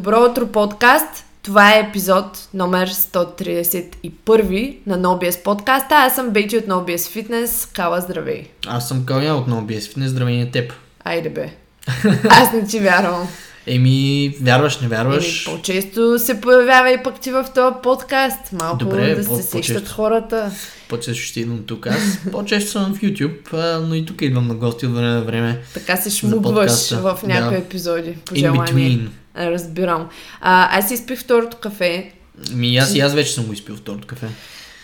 [0.06, 1.24] Добро утро, подкаст!
[1.42, 5.94] Това е епизод номер 131 на NoBS подкаста.
[5.94, 7.74] Аз съм Бейти от NoBS Fitness.
[7.74, 8.46] Кала, здравей!
[8.66, 10.06] Аз съм Каля от NoBS Fitness.
[10.06, 10.72] Здравей на теб!
[11.04, 11.50] Айде бе!
[12.28, 13.28] Аз не ти вярвам.
[13.66, 15.46] Еми, вярваш, не вярваш.
[15.46, 18.52] Еми, по-често се появява и пък ти в този подкаст.
[18.52, 20.50] Малко Добре, да по- се сещат хората.
[20.88, 21.86] По-често ще идвам тук.
[21.86, 25.58] Аз по-често съм в YouTube, но и тук идвам на гости от време на време.
[25.74, 27.62] Така се шмугваш в някои да.
[27.62, 28.16] епизоди.
[28.24, 28.66] По In желание.
[28.66, 29.08] between.
[29.38, 30.08] Разбирам.
[30.40, 32.12] А, аз изпих второто кафе.
[32.52, 34.26] Ми аз и аз вече съм го изпил второто кафе.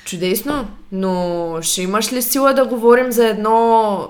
[0.04, 4.08] Чудесно, но ще имаш ли сила да говорим за едно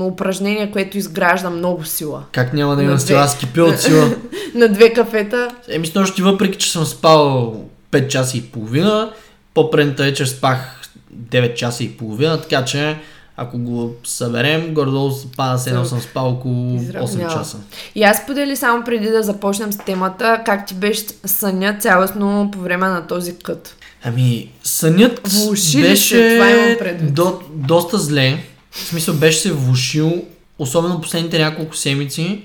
[0.00, 2.24] упражнение, което изгражда много сила?
[2.32, 3.20] Как няма да имам сила?
[3.20, 4.10] Аз кипя от сила.
[4.54, 5.48] на две кафета.
[5.68, 7.56] Еми, с нощи, въпреки че съм спал
[7.92, 9.12] 5 часа и половина,
[9.54, 10.82] по-предната вечер спах
[11.14, 12.96] 9 часа и половина, така че
[13.40, 17.56] ако го съберем, гордо пада се едно съм спал около 8 часа.
[17.94, 22.58] И аз подели само преди да започнем с темата, как ти беше съня цялостно по
[22.58, 23.76] време на този кът?
[24.04, 26.38] Ами, сънят Влуши беше
[26.78, 28.44] това до, доста зле.
[28.70, 30.24] В смисъл беше се влушил,
[30.58, 32.42] особено последните няколко седмици,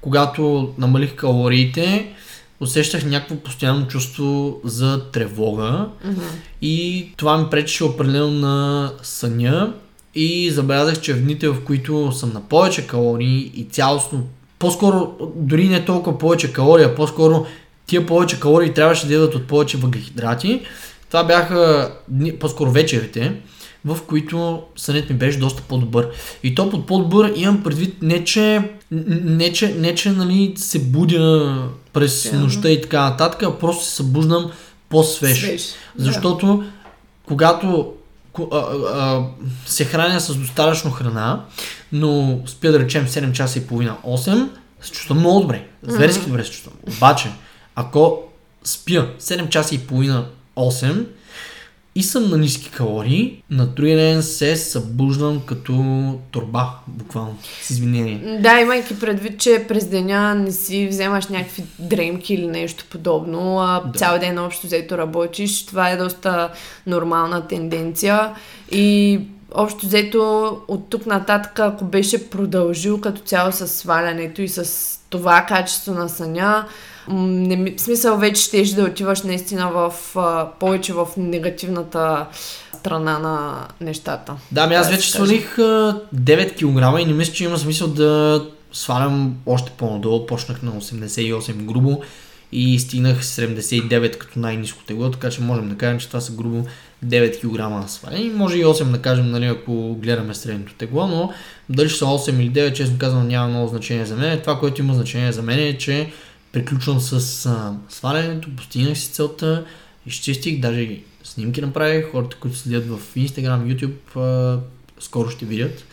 [0.00, 2.14] когато намалих калориите,
[2.60, 6.30] усещах някакво постоянно чувство за тревога mm-hmm.
[6.62, 9.72] и това ми пречеше определено на съня
[10.14, 14.26] и забелязах, че в дните, в които съм на повече калории и цялостно,
[14.58, 17.46] по-скоро, дори не толкова повече калории, а по-скоро
[17.86, 20.60] тия повече калории трябваше да идват от повече въглехидрати.
[21.08, 21.92] Това бяха
[22.40, 23.34] по-скоро вечерите,
[23.84, 26.08] в които сънят ми беше доста по-добър.
[26.42, 31.58] И то под по-добър имам предвид не, че, не, че, не, че нали, се будя
[31.92, 32.32] през yeah.
[32.32, 34.50] нощта и така нататък, а просто се събуждам
[34.88, 35.38] по-свеж.
[35.38, 35.62] Свеж.
[35.96, 36.64] Защото yeah.
[37.26, 37.92] когато
[38.38, 39.24] а, а,
[39.66, 41.44] се храня с достатъчно храна,
[41.92, 44.48] но спя да речем 7 часа и половина, 8,
[44.80, 45.66] се чувствам много добре.
[45.82, 46.26] Зверски mm-hmm.
[46.26, 46.74] добре се чувствам.
[46.96, 47.30] Обаче,
[47.74, 48.22] ако
[48.64, 50.26] спя 7 часа и половина,
[50.56, 51.06] 8,
[51.94, 55.74] и съм на ниски калории, на другия ден се събуждам като
[56.30, 58.38] турба, буквално, с извинение.
[58.40, 63.80] Да, имайки предвид, че през деня не си вземаш някакви дремки или нещо подобно, а
[63.80, 63.98] да.
[63.98, 66.50] цял ден общо взето работиш, това е доста
[66.86, 68.30] нормална тенденция
[68.70, 69.20] и
[69.54, 75.44] общо взето от тук нататък, ако беше продължил като цяло с свалянето и с това
[75.48, 76.66] качество на съня,
[77.08, 82.26] не, в смисъл вече ще да отиваш наистина в а, повече в негативната
[82.74, 84.34] страна на нещата.
[84.52, 88.42] Да, ми аз вече свалих 9 кг и не мисля, че има смисъл да
[88.72, 90.26] свалям още по-надолу.
[90.26, 92.02] Почнах на 88 грубо
[92.52, 96.64] и стигнах 79 като най-низко тегло, така че можем да кажем, че това са грубо
[97.06, 98.30] 9 кг на сваляне.
[98.34, 101.32] Може и 8 да кажем, нали, ако гледаме средното тегло, но
[101.68, 104.40] дали ще са 8 или 9, честно казвам, няма много значение за мен.
[104.40, 106.12] Това, което има значение за мен е, че
[106.52, 109.64] приключвам с а, свалянето, постигнах си целта,
[110.06, 114.60] изчистих, даже снимки направих, хората, които следят в Instagram, YouTube, а,
[115.00, 115.84] скоро ще видят.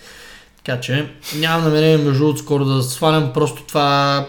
[0.57, 4.27] Така че нямам намерение между от скоро да свалям, просто това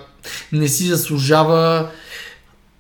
[0.53, 1.91] не си заслужава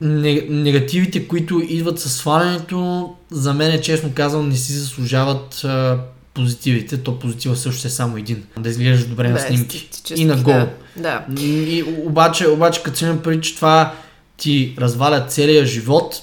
[0.00, 5.98] негативите, които идват със свалянето, за мен, честно казвам, не си заслужават а,
[6.34, 7.02] позитивите.
[7.02, 8.44] То позитива също е само един.
[8.58, 9.88] Да изглеждаш добре на снимки.
[10.16, 10.66] И на гол.
[10.96, 11.26] Да.
[11.40, 13.94] И, обаче, обаче като си има преди, че това
[14.36, 16.14] ти развалят целия живот,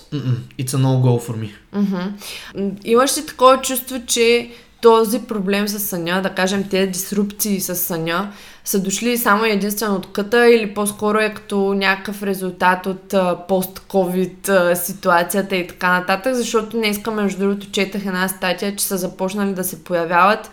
[0.59, 1.49] it's a no go for me.
[1.75, 2.71] Mm-hmm.
[2.85, 4.49] Имаш ли такова чувство, че
[4.81, 8.31] този проблем с съня, да кажем тези дисрупции с съня,
[8.65, 13.13] са дошли само единствено от къта или по-скоро е като някакъв резултат от
[13.47, 19.53] пост-ковид ситуацията и така нататък, защото днеска, между другото, четах една статия, че са започнали
[19.53, 20.51] да се появяват.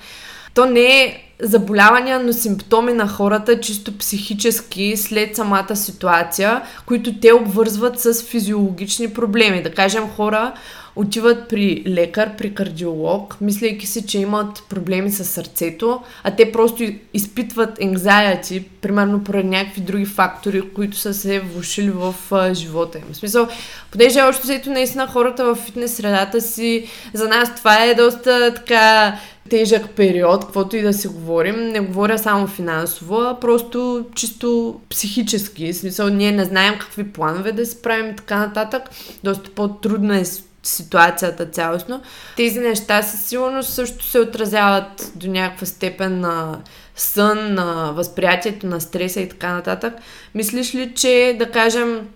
[0.54, 7.32] То не е заболявания, но симптоми на хората, чисто психически, след самата ситуация, които те
[7.32, 9.62] обвързват с физиологични проблеми.
[9.62, 10.52] Да кажем, хора
[10.96, 16.84] отиват при лекар, при кардиолог, мислейки си, че имат проблеми с сърцето, а те просто
[17.14, 23.04] изпитват anxiety, примерно поради някакви други фактори, които са се влушили в а, живота им.
[23.12, 23.48] В смисъл,
[23.90, 29.18] понеже още взето наистина хората в фитнес средата си, за нас това е доста така
[29.50, 31.68] тежък период, каквото и да си говорим.
[31.68, 35.72] Не говоря само финансово, а просто чисто психически.
[35.72, 38.82] В смисъл, ние не знаем какви планове да си правим и така нататък.
[39.24, 40.24] Доста по-трудна е
[40.62, 42.02] ситуацията цялостно.
[42.36, 46.58] Тези неща със сигурност също се отразяват до някаква степен на
[46.96, 49.94] сън, на възприятието на стреса и така нататък.
[50.34, 52.08] Мислиш ли, че да кажем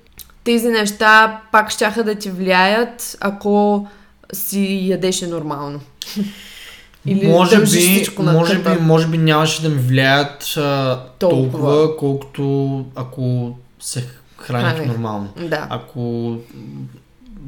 [0.44, 3.86] тези неща пак щяха да ти влияят, ако
[4.32, 5.80] си ядеше нормално?
[7.06, 11.50] Или може би, може би, може би нямаше да ми влияят а, толкова.
[11.50, 15.28] толкова, колкото ако се храних нормално.
[15.36, 15.66] Да.
[15.70, 16.36] Ако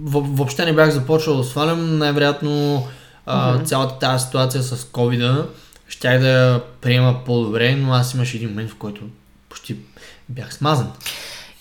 [0.02, 2.50] въобще не бях започвал да свалям, най-вероятно
[3.28, 3.64] mm-hmm.
[3.64, 5.44] цялата тази ситуация с covid
[5.90, 9.02] щях да я приема по-добре, но аз имаше един момент, в който
[9.48, 9.76] почти
[10.28, 10.92] бях смазан.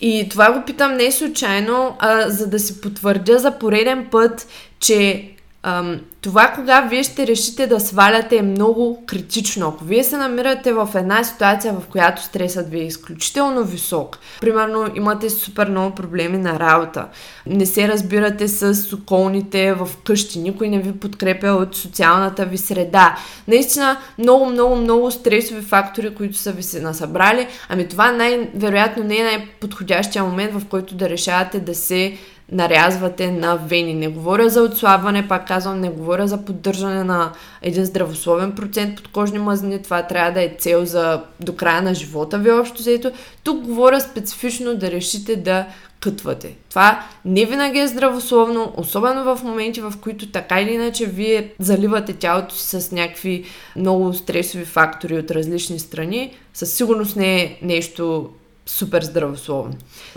[0.00, 4.46] И това го питам не случайно, а за да си потвърдя за пореден път,
[4.80, 5.30] че
[5.62, 9.68] Ам, това, кога вие ще решите да сваляте е много критично.
[9.68, 14.86] Ако вие се намирате в една ситуация, в която стресът ви е изключително висок, примерно
[14.94, 17.06] имате супер много проблеми на работа,
[17.46, 23.16] не се разбирате с околните в къщи, никой не ви подкрепя от социалната ви среда.
[23.48, 29.16] Наистина много, много, много стресови фактори, които са ви се насъбрали, ами това най-вероятно не
[29.16, 32.16] е най-подходящия момент, в който да решавате да се
[32.52, 33.94] нарязвате на вени.
[33.94, 37.32] Не говоря за отслабване, пак казвам, не говоря за поддържане на
[37.62, 39.82] един здравословен процент подкожни мазнини.
[39.82, 43.12] Това трябва да е цел за до края на живота ви общо взето.
[43.44, 45.66] Тук говоря специфично да решите да
[46.00, 46.54] кътвате.
[46.70, 52.12] Това не винаги е здравословно, особено в моменти, в които така или иначе вие заливате
[52.12, 53.44] тялото си с някакви
[53.76, 56.34] много стресови фактори от различни страни.
[56.54, 58.30] Със сигурност не е нещо
[58.70, 59.74] супер здравословно.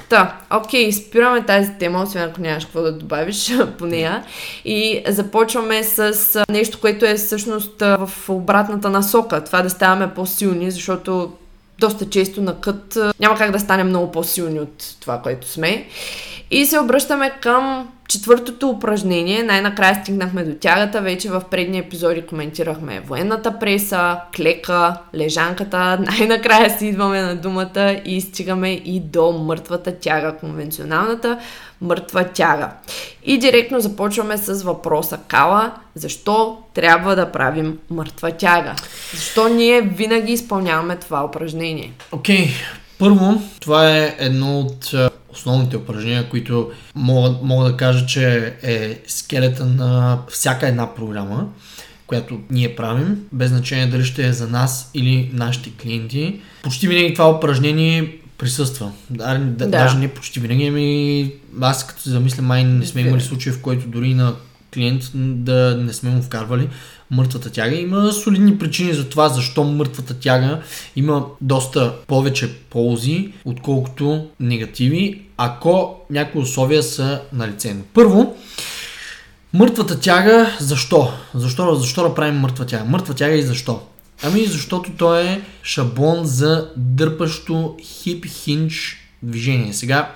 [0.09, 4.23] Та, окей, спираме тази тема, освен ако нямаш какво да добавиш по нея.
[4.65, 9.43] И започваме с нещо, което е всъщност в обратната насока.
[9.43, 11.33] Това да ставаме по-силни, защото
[11.79, 15.87] доста често на кът няма как да станем много по-силни от това, което сме.
[16.51, 19.43] И се обръщаме към четвъртото упражнение.
[19.43, 21.01] Най-накрая стигнахме до тягата.
[21.01, 25.77] Вече в предни епизоди коментирахме военната преса, клека, лежанката.
[26.09, 31.39] Най-накрая си идваме на думата и стигаме и до мъртвата тяга, конвенционалната
[31.81, 32.69] мъртва тяга.
[33.25, 38.75] И директно започваме с въпроса Кала, защо трябва да правим мъртва тяга?
[39.13, 41.93] Защо ние винаги изпълняваме това упражнение?
[42.11, 42.49] Окей, okay.
[42.99, 44.93] първо, това е едно от
[45.33, 51.47] основните упражнения, които мога, мога да кажа, че е скелета на всяка една програма,
[52.07, 56.39] която ние правим, без значение дали ще е за нас или нашите клиенти.
[56.63, 58.91] Почти винаги това упражнение присъства.
[59.09, 59.67] Да, да.
[59.67, 61.31] Даже не почти винаги, ами
[61.61, 64.33] аз като се замисля, май не сме имали случаи, в който дори на
[64.73, 66.69] клиент да не сме му вкарвали
[67.11, 67.75] мъртвата тяга.
[67.75, 70.61] Има солидни причини за това, защо мъртвата тяга
[70.95, 77.75] има доста повече ползи, отколкото негативи, ако някои условия са на лице.
[77.93, 78.35] Първо,
[79.53, 81.11] мъртвата тяга, защо?
[81.33, 82.85] Защо, защо да правим мъртва тяга?
[82.85, 83.81] Мъртва тяга и защо?
[84.23, 89.73] Ами защото то е шаблон за дърпащо хип-хинч движение.
[89.73, 90.11] Сега,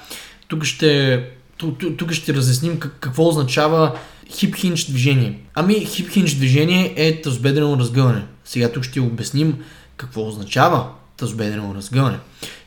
[0.47, 1.23] тук ще,
[1.57, 3.95] тук, тук ще разясним какво означава
[4.31, 5.39] хип-хинч движение.
[5.53, 8.23] Ами хип-хинч движение е тазобедрено разгъване.
[8.45, 9.57] Сега тук ще обясним
[9.97, 12.17] какво означава тазобедрено разгъване.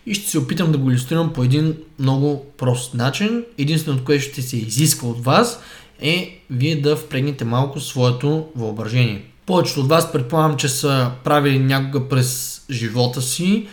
[0.07, 3.45] И ще се опитам да го иллюстрирам по един много прост начин.
[3.59, 5.61] Единственото, което ще се изисква от вас
[6.01, 9.23] е вие да впрегнете малко своето въображение.
[9.47, 13.67] Повечето от вас предполагам, че са правили някога през живота си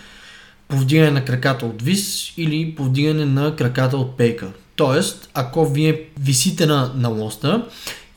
[0.68, 4.52] повдигане на краката от вис или повдигане на краката от пейка.
[4.78, 7.66] Тоест, ако вие висите на, на лоста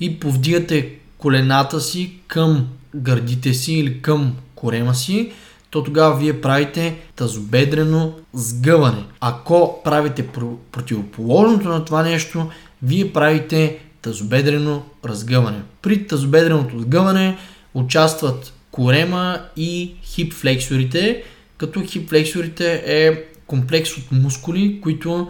[0.01, 5.33] и повдигате колената си към гърдите си или към корема си,
[5.71, 9.05] то тогава вие правите тазобедрено сгъване.
[9.21, 10.27] Ако правите
[10.73, 12.51] противоположното на това нещо,
[12.83, 15.63] вие правите тазобедрено разгъване.
[15.83, 17.39] При тазобедреното сгъване
[17.75, 21.23] участват корема и хипфлексорите,
[21.57, 25.29] като хипфлексорите е комплекс от мускули, които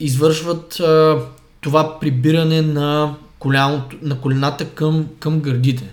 [0.00, 1.18] извършват а,
[1.60, 5.84] това прибиране на, коляното, на колената към, към гърдите.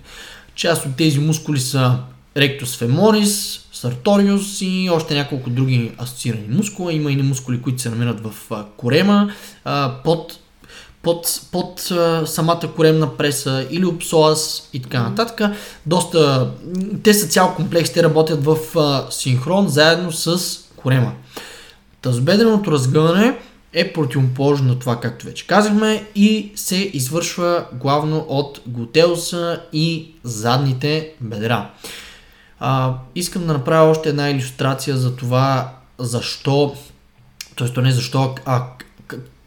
[0.56, 1.98] Част от тези мускули са
[2.36, 6.94] rectus femoris, sartorius и още няколко други асоциирани мускула.
[6.94, 9.32] Има и мускули, които се намират в а, корема,
[9.66, 10.38] а, под
[11.04, 15.42] под, под а, самата коремна преса или обсоас и така нататък.
[15.86, 16.50] Доста,
[17.04, 20.40] те са цял комплекс, те работят в а, синхрон заедно с
[20.76, 21.12] корема.
[22.02, 23.38] Тазобедреното разгъване
[23.74, 31.14] е противоположно на това, както вече казахме, и се извършва главно от глутеуса и задните
[31.22, 31.70] бедра.
[32.60, 36.76] А, искам да направя още една иллюстрация за това, защо,
[37.58, 37.82] т.е.
[37.82, 38.64] не защо, а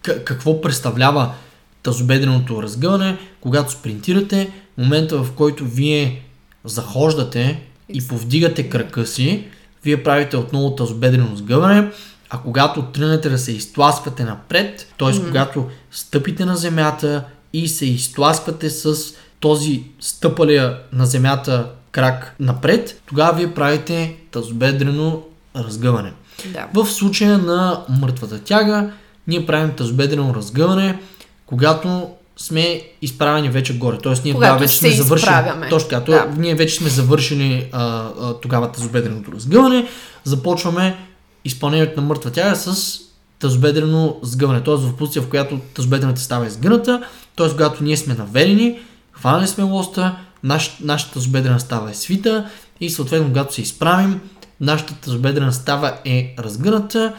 [0.03, 1.35] какво представлява
[1.83, 6.23] тазобедреното разгъване, когато спринтирате, момента в който вие
[6.65, 9.45] захождате и повдигате кръка си,
[9.85, 11.91] вие правите отново тазобедрено сгъване,
[12.35, 15.09] а когато тръгнете да се изтласквате напред, т.е.
[15.09, 15.27] Mm-hmm.
[15.27, 18.97] когато стъпите на земята и се изтласквате с
[19.41, 25.23] този стъпалия на земята крак напред, тогава вие правите тазобедрено
[25.57, 26.13] разгъване.
[26.47, 26.67] Да.
[26.75, 28.91] В случая на мъртвата тяга,
[29.27, 30.99] ние правим тазобедрено разгъване,
[31.47, 33.99] когато сме изправени вече горе.
[33.99, 35.31] Тоест, ние тогава вече сме завършили.
[35.71, 36.13] Точно така.
[36.13, 36.33] Да.
[36.37, 39.87] Ние вече сме завършили а, а, тогава тазобедреното разгъване.
[40.25, 40.97] Започваме
[41.45, 42.99] изпълнението на мъртва тяга с
[43.39, 44.63] тазобедрено сгъване.
[44.63, 44.75] Т.е.
[44.75, 47.03] в позиция, в която тазобедрената става изгъната.
[47.37, 47.51] Т.е.
[47.51, 48.79] когато ние сме наведени,
[49.13, 54.21] хванали сме лоста, наш, нашата тазобедрена става е свита и съответно когато се изправим,
[54.61, 57.15] нашата тазобедрена става е разгъната,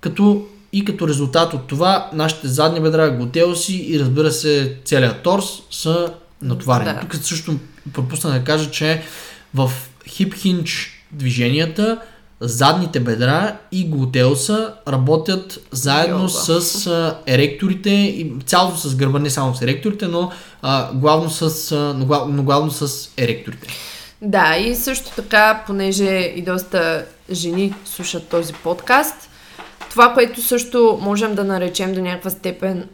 [0.00, 5.62] като и като резултат от това нашите задни бедра, глутеуси и разбира се целият торс
[5.70, 6.94] са натоварени.
[6.94, 7.00] Да.
[7.00, 7.58] Тук също
[7.92, 9.02] пропусна да кажа, че
[9.54, 9.72] в
[10.08, 12.00] хип хинч движенията
[12.40, 16.28] задните бедра и глутеуса работят заедно Йоба.
[16.28, 20.30] с а, еректорите и цялото с гърба, не само с еректорите, но,
[20.62, 23.68] а, главно, с, а, но, глав, но главно с еректорите.
[24.22, 29.30] Да, и също така, понеже и доста жени слушат този подкаст,
[29.90, 32.88] това, което също можем да наречем до някаква степен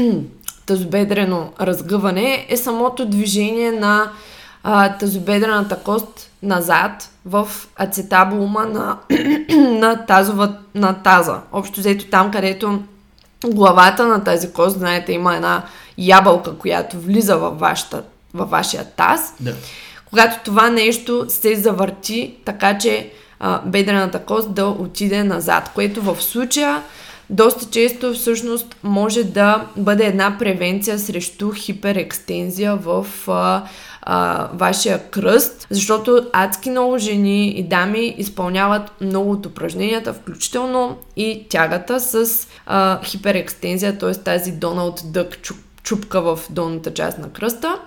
[0.66, 4.10] тазобедрено разгъване, е самото движение на
[4.70, 8.98] а, тазобедрената кост назад в ацетабулума на,
[9.78, 11.40] на, тазова, на таза.
[11.52, 12.82] Общо взето там, където
[13.46, 15.62] главата на тази кост, знаете, има една
[15.98, 18.02] ябълка, която влиза във, вашата,
[18.34, 19.34] във вашия таз.
[19.40, 19.54] Да.
[20.08, 23.10] Когато това нещо се завърти, така че
[23.40, 26.82] а, бедрената кост да отиде назад, което в случая
[27.30, 33.62] доста често всъщност може да бъде една превенция срещу хиперекстензия в а,
[34.10, 41.46] а, вашия кръст, защото адски много жени и дами изпълняват много от упражненията, включително и
[41.48, 44.12] тягата с а, хиперекстензия, т.е.
[44.12, 45.38] тази Доналд Дък
[45.82, 47.78] чупка в долната част на кръста.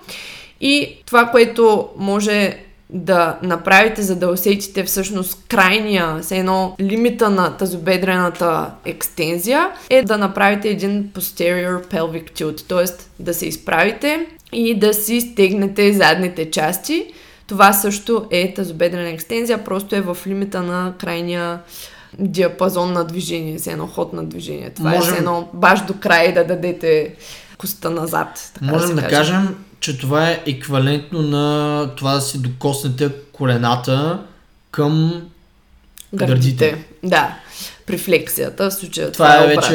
[0.62, 2.58] И това, което може
[2.92, 10.18] да направите, за да усетите всъщност крайния, с едно лимита на тазобедрената екстензия, е да
[10.18, 13.06] направите един posterior pelvic tilt, т.е.
[13.24, 17.06] да се изправите и да си стегнете задните части.
[17.48, 21.60] Това също е тазобедрена екстензия, просто е в лимита на крайния
[22.20, 24.70] диапазон на движение, с едно ход на движение.
[24.70, 25.14] Това Можем...
[25.14, 27.16] е с едно баш до край да дадете
[27.58, 28.52] коста назад.
[28.54, 34.20] Така Можем да, да кажем, че това е еквивалентно на това да си докоснете колената
[34.72, 35.22] към
[36.14, 36.70] гърдите.
[36.70, 36.86] гърдите.
[37.04, 37.36] Да,
[37.86, 39.74] при флексията, в случая това, това е, е вече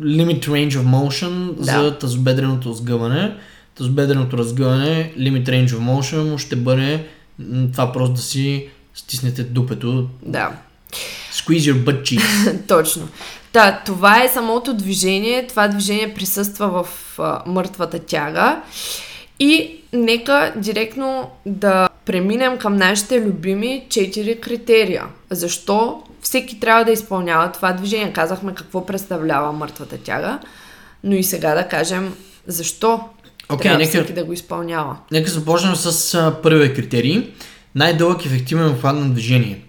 [0.00, 1.64] limit range of motion да.
[1.64, 3.36] за тазобедреното сгъване.
[3.74, 7.06] Тазобедреното разгъване, limit range of motion ще бъде
[7.72, 10.08] това просто да си стиснете дупето.
[10.22, 10.52] Да.
[11.32, 12.66] Squeeze your butt cheeks.
[12.68, 13.08] Точно.
[13.56, 15.46] Да, това е самото движение.
[15.46, 18.62] Това движение присъства в а, мъртвата тяга.
[19.40, 25.04] И нека директно да преминем към нашите любими четири критерия.
[25.30, 28.12] Защо всеки трябва да изпълнява това движение?
[28.12, 30.38] Казахме какво представлява мъртвата тяга,
[31.04, 32.14] но и сега да кажем
[32.46, 33.00] защо
[33.48, 34.96] okay, трябва нека, всеки да го изпълнява.
[35.12, 37.32] Нека започнем с първия критерий.
[37.74, 39.60] Най-дълъг ефективен обхват на движение.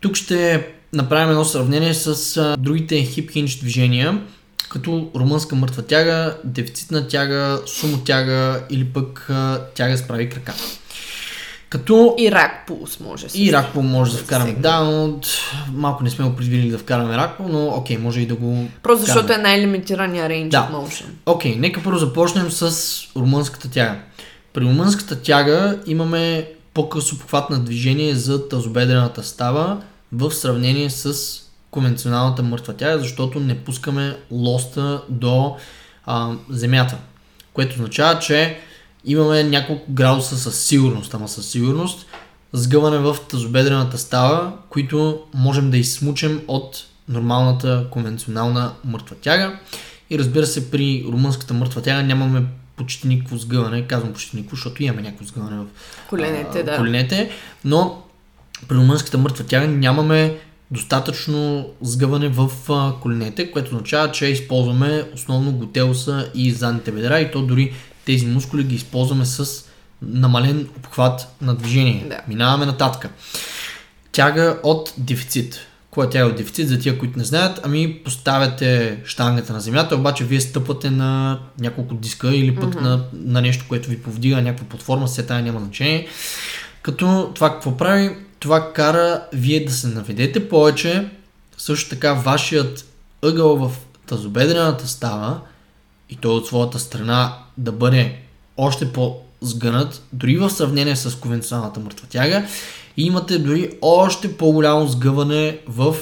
[0.00, 4.20] Тук ще направим едно сравнение с а, другите хип хинч движения,
[4.68, 10.54] като румънска мъртва тяга, дефицитна тяга, сумо тяга или пък а, тяга с прави крака.
[11.68, 12.14] Като...
[12.18, 13.26] И рак пулс може.
[13.34, 14.52] И рак пулс може да, да вкараме.
[14.52, 15.20] Да, но
[15.72, 18.68] малко не сме го предвидили да вкараме рак пулс, но окей, може и да го
[18.82, 20.58] Просто защото е най-лимитирания рейндж да.
[20.58, 21.06] of motion.
[21.26, 22.72] Окей, нека първо започнем с
[23.16, 23.96] румънската тяга.
[24.52, 31.16] При румънската тяга имаме по-късо похват на движение за тазобедрената става в сравнение с
[31.70, 35.56] конвенционалната мъртва тяга, защото не пускаме лоста до
[36.06, 36.98] а, земята.
[37.52, 38.58] Което означава, че
[39.04, 42.06] имаме няколко градуса със сигурност, ама със сигурност
[42.52, 49.58] сгъване в тазобедрената става, които можем да изсмучем от нормалната конвенционална мъртва тяга.
[50.10, 52.44] И разбира се, при румънската мъртва тяга нямаме
[52.76, 55.66] почти никакво сгъване, казвам почти никакво, защото имаме някакво сгъване в
[56.08, 56.76] коленете, а, да.
[56.76, 57.30] коленете,
[57.64, 58.02] но
[58.68, 60.36] при румънската мъртва тяга нямаме
[60.70, 62.50] достатъчно сгъване в
[63.02, 67.72] коленете, което означава, че използваме основно готелса и задните бедра и то дори
[68.04, 69.64] тези мускули ги използваме с
[70.02, 72.06] намален обхват на движение.
[72.08, 72.20] Да.
[72.28, 73.10] Минаваме нататък.
[74.12, 75.58] Тяга от дефицит.
[75.90, 76.68] Кой е тяга от дефицит?
[76.68, 81.94] За тия, които не знаят, ами поставяте штангата на земята, обаче вие стъпвате на няколко
[81.94, 82.80] диска или пък mm-hmm.
[82.80, 86.06] на, на нещо, което ви повдига, някаква платформа, все тая няма значение.
[86.82, 88.16] Като това какво прави?
[88.38, 91.08] Това кара вие да се наведете повече,
[91.58, 92.84] също така вашият
[93.22, 93.72] ъгъл в
[94.06, 95.40] тазобедрената става
[96.10, 98.18] и той от своята страна да бъде
[98.56, 102.46] още по-сгънат, дори в сравнение с конвенционалната мъртва тяга.
[102.96, 105.96] И имате дори още по-голямо сгъване в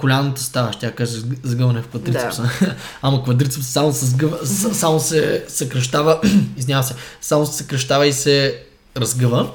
[0.00, 2.42] коляната става, ще я кажа сгъване в квадрицепса.
[2.42, 2.74] Да.
[3.02, 6.20] Ама квадрицепс само се, сгъва, само се съкръщава,
[6.56, 8.62] извинявам се, само се съкръщава и се
[8.96, 9.50] разгъва,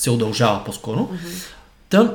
[0.00, 0.98] се удължава по-скоро.
[0.98, 1.46] Mm-hmm.
[1.88, 2.14] Та,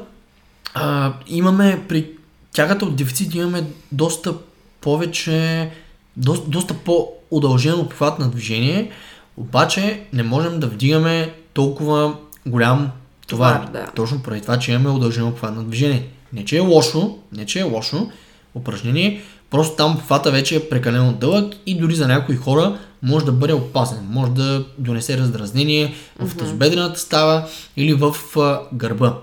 [0.73, 2.09] а, имаме при
[2.53, 4.33] тягата от дефицит имаме доста
[4.81, 5.71] повече,
[6.17, 8.91] до, доста по-удължен обхват на движение,
[9.37, 12.15] обаче не можем да вдигаме толкова
[12.45, 12.91] голям
[13.27, 13.69] товар.
[13.73, 13.91] да.
[13.95, 16.07] Точно поради това, че имаме удължено обхват на движение.
[16.33, 18.11] Не, че е лошо, не, че е лошо
[18.55, 19.21] упражнение,
[19.55, 23.53] просто там обхвата вече е прекалено дълъг и дори за някои хора може да бъде
[23.53, 23.97] опасен.
[24.09, 29.18] Може да донесе раздразнение в тазобедрената става или в а, гърба.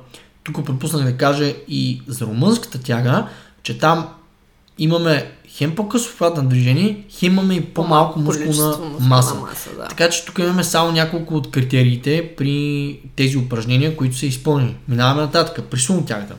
[0.45, 3.27] Тук пропуснах да кажа и за румънската тяга,
[3.63, 4.09] че там
[4.79, 9.35] имаме хем по-късо обхват на движение, хем имаме и по-малко мускулна маса.
[9.35, 9.89] маса да.
[9.89, 14.77] Така че тук имаме само няколко от критериите при тези упражнения, които са изпълнени.
[14.89, 15.65] Минаваме нататък.
[15.71, 16.35] При сумотягата.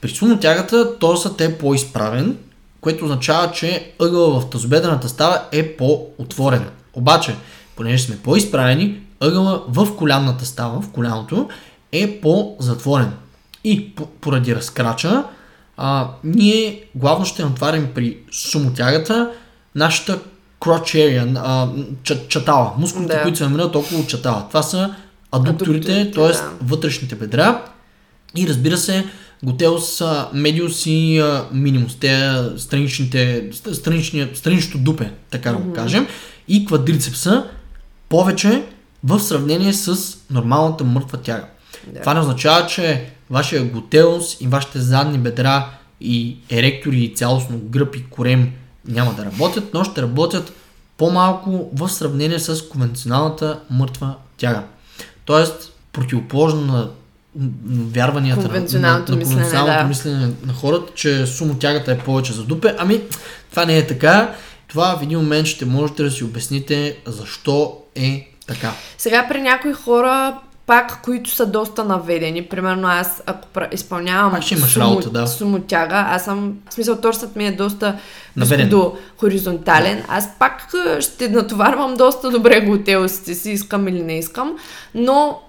[0.00, 2.36] При сумотягата торсът е по-изправен,
[2.88, 6.66] което означава, че ъгъла в тазобедрената става е по-отворен.
[6.94, 7.34] Обаче,
[7.76, 11.48] понеже сме по-изправени, ъгъла в колянната става, в коляното,
[11.92, 13.12] е по-затворен.
[13.64, 15.24] И поради разкрача,
[15.76, 19.30] а, ние главно ще натварим при сумотягата
[19.74, 20.18] нашата
[20.60, 21.68] crotch area, а,
[22.28, 23.22] чатала, мускулите, да.
[23.22, 24.44] които се намират около чатала.
[24.48, 24.94] Това са
[25.32, 26.28] адукторите, т.е.
[26.28, 26.50] Да.
[26.62, 27.62] вътрешните бедра
[28.36, 29.06] и разбира се
[29.42, 33.50] готелс, медиус и минимус, те страничните,
[34.34, 36.06] страничното дупе, така да го кажем,
[36.48, 37.44] и квадрицепса
[38.08, 38.64] повече
[39.04, 41.44] в сравнение с нормалната мъртва тяга.
[41.86, 42.00] Да.
[42.00, 45.70] Това не означава, че вашия готелс и вашите задни бедра
[46.00, 48.52] и еректори и цялостно гръб и корем
[48.88, 50.52] няма да работят, но ще работят
[50.96, 54.62] по-малко в сравнение с конвенционалната мъртва тяга.
[55.24, 56.90] Тоест, противоположно на
[57.70, 59.88] вярванията конвенционалното на, на, на конвенционалното да.
[59.88, 62.74] мислене на хората, че сумотягата е повече за дупе.
[62.78, 63.00] Ами,
[63.50, 64.34] това не е така.
[64.68, 68.72] Това в един момент ще можете да си обясните защо е така.
[68.98, 72.42] Сега при някои хора пак, които са доста наведени.
[72.44, 75.26] Примерно аз, ако изпълнявам пак ще имаш сумо, работа, да.
[75.26, 77.98] сумотяга, аз съм, в смисъл, торсът ми е доста
[78.70, 80.04] до хоризонтален.
[80.08, 84.56] Аз пак ще натоварвам доста добре глутеусите си, искам или не искам,
[84.94, 85.40] но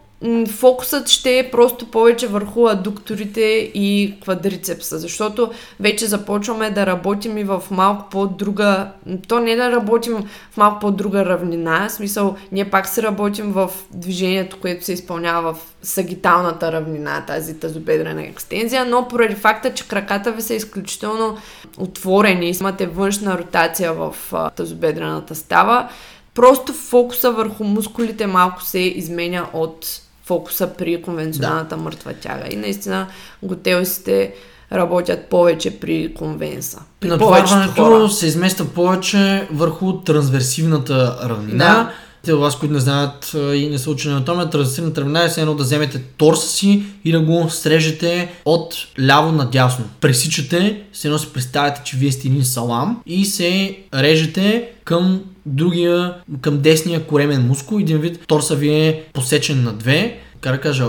[0.47, 3.41] фокусът ще е просто повече върху адукторите
[3.73, 8.91] и квадрицепса, защото вече започваме да работим и в малко по-друга,
[9.27, 10.17] то не да работим
[10.51, 15.53] в малко по-друга равнина, в смисъл ние пак се работим в движението, което се изпълнява
[15.53, 21.37] в сагиталната равнина, тази тазобедрена екстензия, но поради факта, че краката ви са изключително
[21.77, 24.15] отворени, имате външна ротация в
[24.55, 25.89] тазобедрената става,
[26.33, 31.81] просто фокуса върху мускулите малко се изменя от фокуса при конвенционалната да.
[31.81, 32.43] мъртва тяга.
[32.51, 33.07] И наистина
[33.43, 34.33] готелсите
[34.71, 36.79] работят повече при конвенса.
[36.99, 41.65] При Натоварването се измества повече върху трансверсивната равнина.
[41.65, 41.91] Да.
[42.25, 45.41] Те от вас, които не знаят и не са учени на това, трансверсивната равнина е
[45.41, 48.75] едно да вземете торса си и да го срежете от
[49.07, 49.85] ляво надясно.
[50.01, 56.13] Пресичате, се едно си представяте, че вие сте един салам и се режете към другия
[56.41, 57.79] към десния коремен мускул.
[57.79, 60.85] Един вид торса ви е посечен на две как да кажа,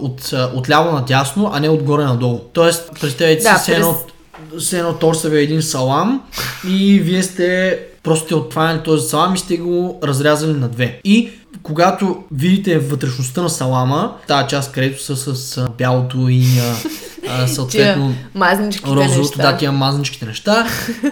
[0.00, 2.40] от, от ляво надясно, а не отгоре надолу.
[2.52, 3.98] Тоест, представете да, си, едно,
[4.50, 4.72] през...
[4.72, 6.22] едно торса ви е един салам
[6.68, 11.00] и вие сте просто сте отваяли този салам и сте го разрязали на две.
[11.04, 11.30] И
[11.62, 16.44] когато видите вътрешността на салама, тази част, където са с бялото и
[17.28, 18.14] а, съответно
[18.86, 20.66] розовото, да, тия мазничките неща,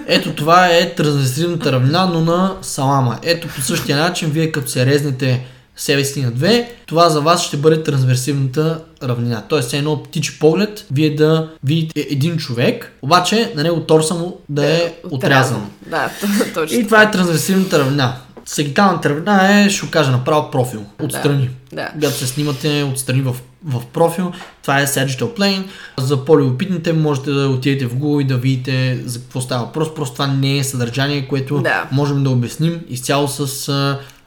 [0.06, 3.18] ето това е трансгресивната равнина, но на салама.
[3.22, 5.46] Ето по същия начин, вие като се резнете
[5.76, 9.42] себе си на две, това за вас ще бъде трансверсивната равнина.
[9.48, 14.66] Тоест, едно птичи поглед, вие да видите един човек, обаче на него торса му да
[14.66, 15.70] е, е отрязан.
[15.86, 16.10] Да,
[16.54, 16.78] точно.
[16.78, 18.16] И това е трансверсивната равнина.
[18.44, 21.50] Сегиталната равнина е, ще кажа направо профил, отстрани.
[21.72, 21.88] Да.
[21.92, 25.64] Когато се снимате отстрани в, в профил, това е Sagittal Plane.
[25.98, 29.94] За по-любопитните можете да отидете в Google и да видите за какво става въпрос.
[29.94, 31.88] Просто това не е съдържание, което да.
[31.92, 33.68] можем да обясним изцяло с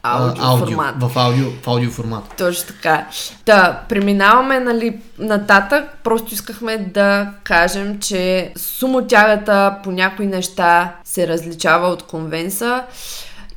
[0.02, 0.94] аудио, аудио формат.
[0.98, 2.24] В аудио, в аудио формат.
[2.38, 3.06] Точно така.
[3.44, 5.84] Та, преминаваме нали, нататък.
[6.04, 12.82] Просто искахме да кажем, че сумотягата по някои неща се различава от конвенса.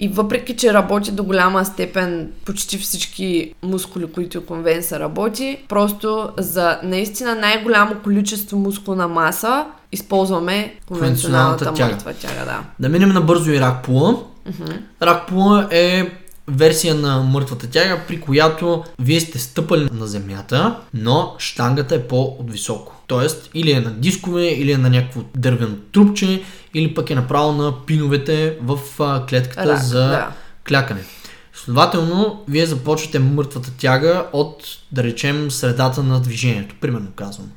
[0.01, 6.79] И въпреки, че работи до голяма степен почти всички мускули, които конвенса работи, просто за
[6.83, 12.45] наистина най-голямо количество мускулна маса използваме конвенционалната мъртва тяга.
[12.45, 12.59] Да.
[12.79, 14.15] да минем на бързо и рак пула.
[14.49, 14.77] Uh-huh.
[15.01, 16.09] Рак пула е
[16.49, 22.95] версия на мъртвата тяга, при която вие сте стъпали на земята, но штангата е по-отвисоко.
[23.07, 27.51] Тоест, или е на дискове, или е на някакво дървено трупче, или пък е направо
[27.51, 28.79] на пиновете в
[29.29, 30.29] клетката Рак, за да.
[30.67, 31.03] клякане.
[31.53, 37.47] Следователно, вие започвате мъртвата тяга от, да речем, средата на движението, примерно казвам.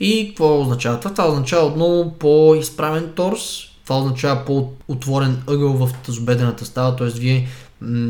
[0.00, 1.10] И какво означава това?
[1.10, 3.40] Това означава отново по-изправен торс,
[3.84, 7.06] това означава по-отворен ъгъл в тазобедената става, т.е.
[7.06, 7.48] вие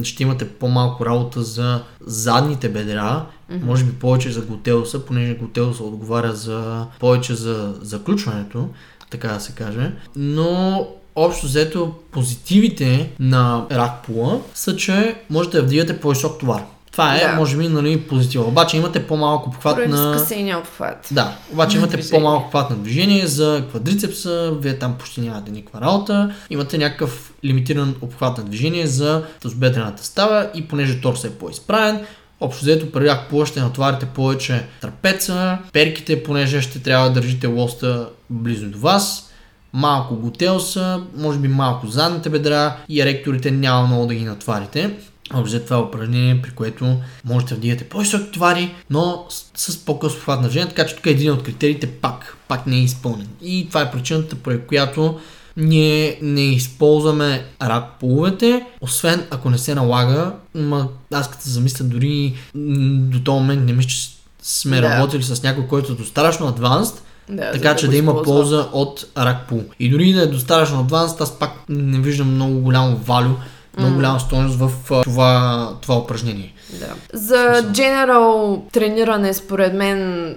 [0.03, 3.63] ще имате по-малко работа за задните бедра, mm-hmm.
[3.65, 8.69] може би повече за глутеуса, понеже глутеуса отговаря за повече за заключването,
[9.11, 9.93] така да се каже.
[10.17, 16.63] Но общо взето позитивите на рак пула са, че можете да вдигате по-висок товар.
[16.93, 17.35] Това е, да.
[17.35, 18.49] може би, нали, позитивно.
[18.49, 20.15] Обаче имате по-малко обхват на...
[20.15, 21.09] скъсения обхват.
[21.11, 22.21] Да, обаче имате движение.
[22.21, 26.35] по-малко обхват на движение за квадрицепса, вие там почти нямате никаква работа.
[26.51, 32.07] Имате някакъв лимитиран обхват на движение за тазобедрената става и понеже торс е по-изправен,
[32.41, 38.09] Общо взето при рак ще натоварите повече трапеца, перките, понеже ще трябва да държите лоста
[38.31, 39.31] близо до вас,
[39.73, 44.91] малко готелса, може би малко задните бедра и еректорите няма много да ги натварите.
[45.35, 50.21] Общо това е упражнение, при което можете да вдигате по-високи товари, но с, с по-късно
[50.21, 53.29] хват на движение, така че тук е един от критериите пак, пак не е изпълнен.
[53.43, 55.21] И това е причината, поради която
[55.57, 61.85] ние не използваме рак половете, освен ако не се налага, ма аз като се замисля
[61.85, 64.09] дори до този момент не мисля, че
[64.43, 64.91] сме да.
[64.91, 68.33] работили с някой, който е достатъчно адванст, да, така че да има използва.
[68.33, 69.65] полза от рак пул.
[69.81, 73.35] И дори да е достатъчно адванст, аз пак не виждам много голямо валю
[73.79, 74.71] много голяма стоеност в
[75.05, 76.55] това, това упражнение.
[76.71, 77.19] Да.
[77.19, 80.35] За general трениране, според мен,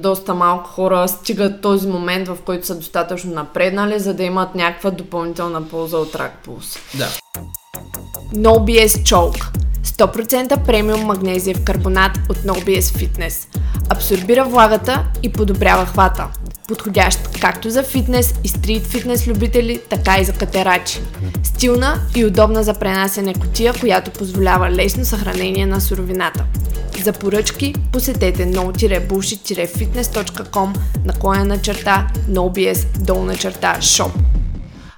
[0.00, 4.90] доста малко хора стигат този момент, в който са достатъчно напреднали, за да имат някаква
[4.90, 6.78] допълнителна полза от рак пулс.
[6.94, 7.08] Да.
[8.34, 9.42] NoBS Choke
[9.84, 13.58] 100% премиум магнезиев карбонат от NoBS Fitness.
[13.88, 16.28] Абсорбира влагата и подобрява хвата
[16.72, 21.00] подходящ както за фитнес и стрит фитнес любители, така и за катерачи.
[21.42, 26.44] Стилна и удобна за пренасене котия, която позволява лесно съхранение на суровината.
[27.04, 34.10] За поръчки посетете no-bullshit-fitness.com наклоня черта nobs долна черта shop.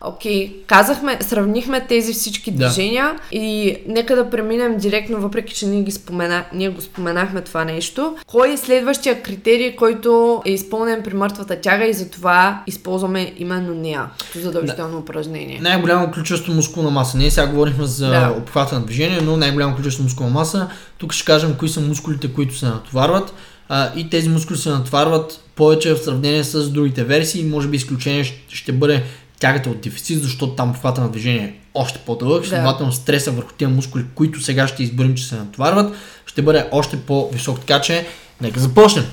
[0.05, 0.67] Окей, okay.
[0.67, 2.57] казахме, сравнихме тези всички да.
[2.57, 7.65] движения и нека да преминем директно, въпреки че ние, ги спомена, ние го споменахме това
[7.65, 8.17] нещо.
[8.27, 14.07] Кой е следващия критерий, който е изпълнен при мъртвата тяга и затова използваме именно нея
[14.19, 14.99] като задължително да.
[14.99, 15.59] упражнение?
[15.63, 17.19] Най-голямо количество мускулна маса.
[17.19, 18.35] Ние сега говорихме за да.
[18.39, 20.69] обхвата на движение, но най-голямо количество мускулна маса.
[20.99, 23.35] Тук ще кажем кои са мускулите, които се натоварват.
[23.69, 27.45] А, и тези мускули се натварват повече в сравнение с другите версии.
[27.45, 29.03] Може би изключение ще бъде
[29.45, 32.49] тягате от дефицит, защото там обхвата на движение е още по-дълъг, да.
[32.49, 35.95] следователно стреса върху тези мускули, които сега ще изборим, че се натоварват,
[36.27, 37.61] ще бъде още по-висок.
[37.61, 38.07] Така че,
[38.41, 39.05] нека започнем.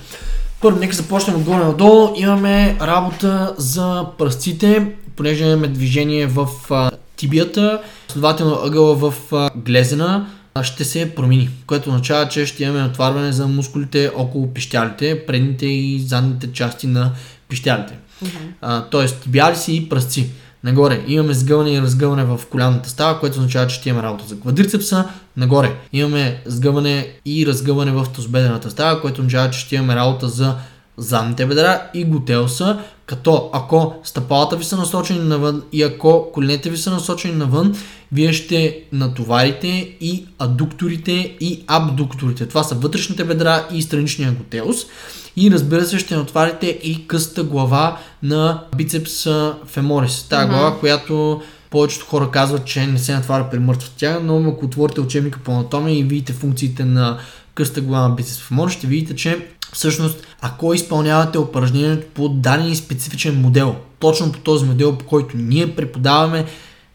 [0.62, 2.14] Първо, нека започнем отгоре надолу.
[2.16, 10.28] Имаме работа за пръстците, понеже имаме движение в а, тибията, следователно ъгъла в а, глезена,
[10.62, 16.00] ще се промени, което означава, че ще имаме натварване за мускулите около пищялите, предните и
[16.00, 17.12] задните части на
[17.50, 17.94] пищялите.
[18.24, 18.90] Mm-hmm.
[18.92, 20.30] тоест, тибиалиси и пръсци.
[20.64, 24.40] Нагоре имаме сгъване и разгъване в коляната става, което означава, че ще имаме работа за
[24.40, 25.10] квадрицепса.
[25.38, 30.56] Нагоре имаме сгъване и разгъване в тазобедрената става, което означава, че ще имаме работа за
[30.98, 36.78] задните бедра и готелса, като ако стъпалата ви са насочени навън и ако коленете ви
[36.78, 37.76] са насочени навън,
[38.12, 39.68] вие ще натоварите
[40.02, 42.48] и адукторите и абдукторите.
[42.48, 44.86] Това са вътрешните бедра и страничния готелс.
[45.36, 49.28] И разбира се, ще натоварите и къста глава на бицепс
[49.66, 50.24] феморис.
[50.30, 50.50] Тая mm-hmm.
[50.50, 55.02] глава, която повечето хора казват, че не се натваря при мъртва тяга, но ако отворите
[55.02, 57.18] учебника по анатомия и видите функциите на
[57.54, 63.42] къста глава на бицепс феморис, ще видите, че всъщност ако изпълнявате упражнението по даден специфичен
[63.42, 66.46] модел, точно по този модел, по който ние преподаваме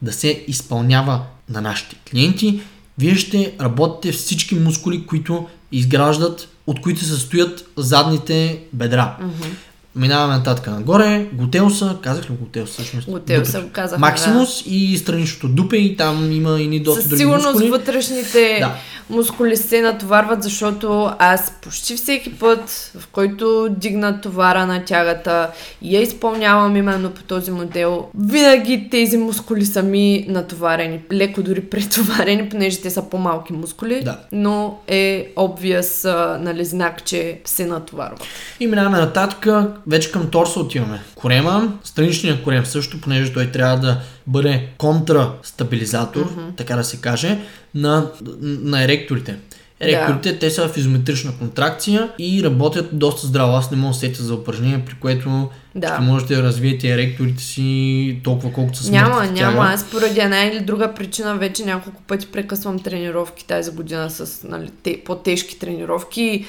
[0.03, 2.61] да се изпълнява на нашите клиенти,
[2.99, 9.17] вие ще работите всички мускули, които изграждат, от които се състоят задните бедра.
[9.21, 9.51] Mm-hmm.
[9.97, 11.27] Минаваме нататък нагоре.
[11.33, 13.11] Готелса, казах ли Готелса всъщност?
[13.11, 13.99] Готелса го казах.
[13.99, 14.71] Максимус да.
[14.71, 17.71] и страничното дупе и там има и ни доста Със други сигурност мускули.
[17.71, 18.75] вътрешните да.
[19.11, 25.51] мускули се натоварват, защото аз почти всеки път, в който дигна товара на тягата
[25.83, 31.01] и я изпълнявам именно по този модел, винаги тези мускули са ми натоварени.
[31.13, 34.19] Леко дори претоварени, понеже те са по-малки мускули, да.
[34.33, 38.23] но е obvious, нали, знак, че се натоварват.
[38.61, 39.47] И минаваме нататък
[39.87, 41.03] вече към торса отиваме.
[41.15, 46.57] Корема, страничният корем също, понеже той трябва да бъде контрастабилизатор, mm-hmm.
[46.57, 47.39] така да се каже,
[47.75, 48.11] на,
[48.43, 49.37] на еректорите.
[49.81, 50.39] Еректорите, да.
[50.39, 53.57] те са в изометрична контракция и работят доста здраво.
[53.57, 55.89] Аз не мога да сетя за упражнение, при което да.
[55.89, 59.63] ще можете да развиете еректорите си толкова колкото са Няма, няма.
[59.63, 64.71] Аз поради една или друга причина вече няколко пъти прекъсвам тренировки тази година с нали,
[64.83, 66.45] те, по-тежки тренировки.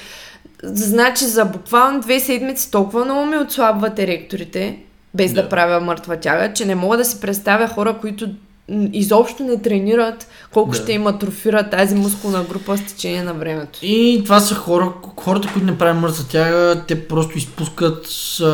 [0.62, 4.78] Значи за буквално две седмици толкова много ми отслабват еректорите,
[5.14, 5.42] без да.
[5.42, 8.28] да правя мъртва тяга, че не мога да си представя хора, които
[8.92, 10.76] изобщо не тренират, колко да.
[10.76, 13.78] ще им атрофира тази мускулна група с течение на времето.
[13.82, 18.06] И това са хора, хората, които не правят мъртва тяга, те просто изпускат
[18.40, 18.46] а,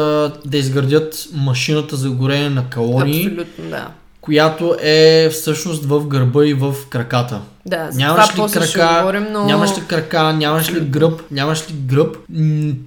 [0.44, 3.26] да изградят машината за горене на калории.
[3.26, 3.90] Абсолютно, да
[4.24, 7.40] която е всъщност в гърба и в краката.
[7.66, 9.44] Да, за нямаш това ли крака, говорим, но...
[9.44, 12.16] нямаш ли крака, нямаш ли гръб, нямаш ли гръб,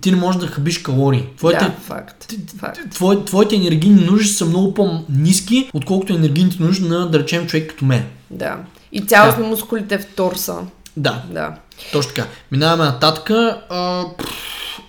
[0.02, 1.26] ти не можеш да хабиш калории.
[1.38, 2.34] Твоите, да, факт.
[2.60, 2.80] факт.
[3.26, 8.04] Твоите енергийни нужди са много по-низки, отколкото енергийните нужди на, да речем, човек като мен.
[8.30, 8.58] Да.
[8.92, 9.50] И цялостно да.
[9.50, 10.56] мускулите в торса.
[10.98, 11.24] Да.
[11.30, 11.56] да.
[11.92, 12.28] Точно така.
[12.52, 13.32] Минаваме нататък.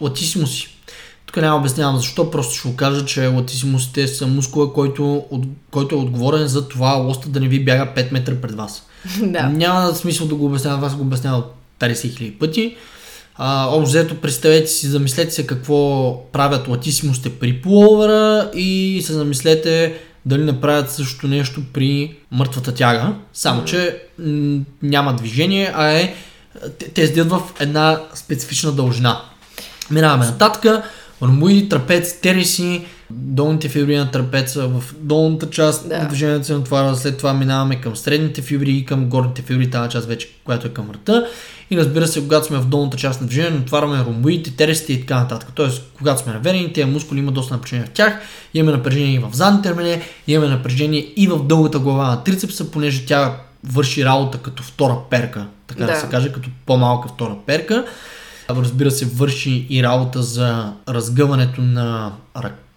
[0.01, 0.79] Латисимо си.
[1.27, 5.95] Тук няма обяснявам защо, просто ще го кажа, че латисимусите са мускула, който, от, който
[5.95, 8.88] е отговорен за това лоста да не ви бяга 5 метра пред вас.
[9.23, 9.43] да.
[9.49, 11.43] Няма смисъл да го обяснявам, аз го обяснявам
[11.81, 12.77] 50 000 пъти.
[13.41, 19.95] А, общо взето, представете си, замислете се какво правят латисимусите при пуловера и се замислете
[20.27, 26.15] дали не правят също нещо при мъртвата тяга, само че м- няма движение, а е
[26.79, 29.21] те, те в една специфична дължина.
[29.91, 30.85] Минаваме нататък.
[31.23, 36.05] Ромоиди, трапец, тереси, долните фибри на трапеца, в долната част да.
[36.09, 40.09] движението се натваря, след това минаваме към средните фибри и към горните фибри, тази част
[40.09, 41.25] вече, която е към ръта.
[41.71, 45.21] И разбира се, когато сме в долната част на движение, натваряме ромоидите, тересите и така
[45.21, 45.49] нататък.
[45.55, 48.21] Тоест, когато сме наверени, тези мускули има доста напрежение в тях,
[48.55, 53.07] имаме напрежение и в задните рамене, имаме напрежение и в дългата глава на трицепса, понеже
[53.07, 57.85] тя върши работа като втора перка, така да, да се каже, като по-малка втора перка.
[58.51, 62.13] Разбира се, върши и работа за разгъването на,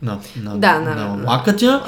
[0.02, 1.84] на, на, да, на, на, на лакътя,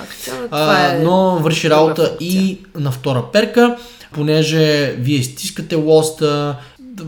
[0.51, 3.77] а, е но върши работа и на втора перка,
[4.13, 6.55] понеже вие стискате лоста,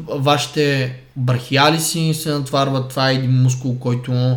[0.10, 4.36] вашите брахиалиси се натварват, това е един мускул, който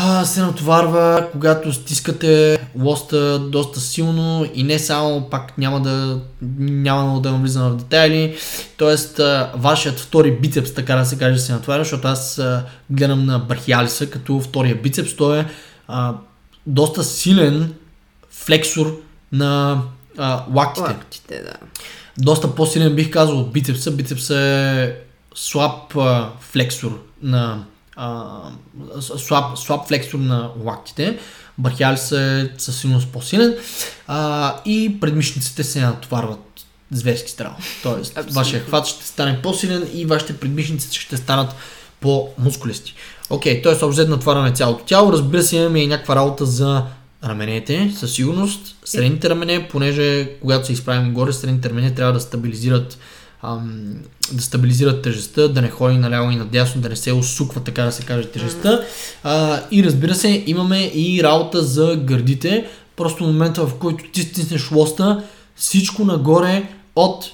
[0.00, 6.20] а, се натоварва, когато стискате лоста доста силно и не само, пак няма да
[6.58, 8.36] няма да влизам в детайли,
[8.78, 9.22] т.е.
[9.54, 14.10] вашият втори бицепс, така да се каже, се натваря, защото аз а, гледам на брахиалиса
[14.10, 15.46] като втория бицепс, той е
[15.88, 16.14] а,
[16.66, 17.74] доста силен
[18.30, 19.00] флексор
[19.32, 19.82] на
[20.18, 20.88] а, лактите.
[20.88, 21.54] лактите да.
[22.18, 23.90] Доста по-силен бих казал от бицепса.
[23.90, 24.94] Бицепса е
[25.34, 27.64] слаб а, флексор на
[29.00, 31.18] слаб, слаб флексор на лактите,
[31.58, 33.54] брахиалис е със силност по-силен
[34.06, 36.40] а, и предмишниците се натоварват
[36.90, 37.56] зверски здраво.
[37.82, 38.34] Тоест, Абсолютно.
[38.34, 41.54] вашия хват ще стане по-силен и вашите предмишници ще станат
[42.00, 42.94] по-мускулисти.
[43.30, 43.84] Окей, okay, т.е.
[43.84, 45.12] обзет натваряме цялото тяло.
[45.12, 46.84] Разбира се, имаме и някаква работа за
[47.24, 48.76] раменете, със сигурност.
[48.84, 52.98] Средните рамене, понеже когато се изправим горе, средните рамене трябва да стабилизират
[53.42, 53.94] ам,
[54.32, 57.92] да стабилизират тежестта, да не ходи наляво и надясно, да не се усуква, така да
[57.92, 58.80] се каже, тежестта.
[59.24, 62.66] А, и разбира се, имаме и работа за гърдите,
[62.98, 65.24] Просто момента, в който ти стиснеш лоста,
[65.56, 67.24] всичко нагоре от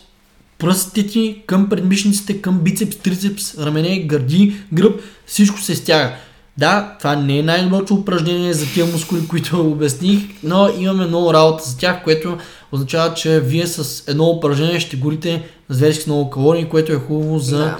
[0.58, 6.16] пръстите ти към предмишниците, към бицепс, трицепс, рамене, гърди, гръб, всичко се стяга.
[6.58, 11.64] Да, това не е най-доброто упражнение за тия мускули, които обясних, но имаме много работа
[11.64, 12.38] за тях, което
[12.72, 17.58] означава, че вие с едно упражнение ще горите зверски много калории, което е хубаво за
[17.58, 17.78] да.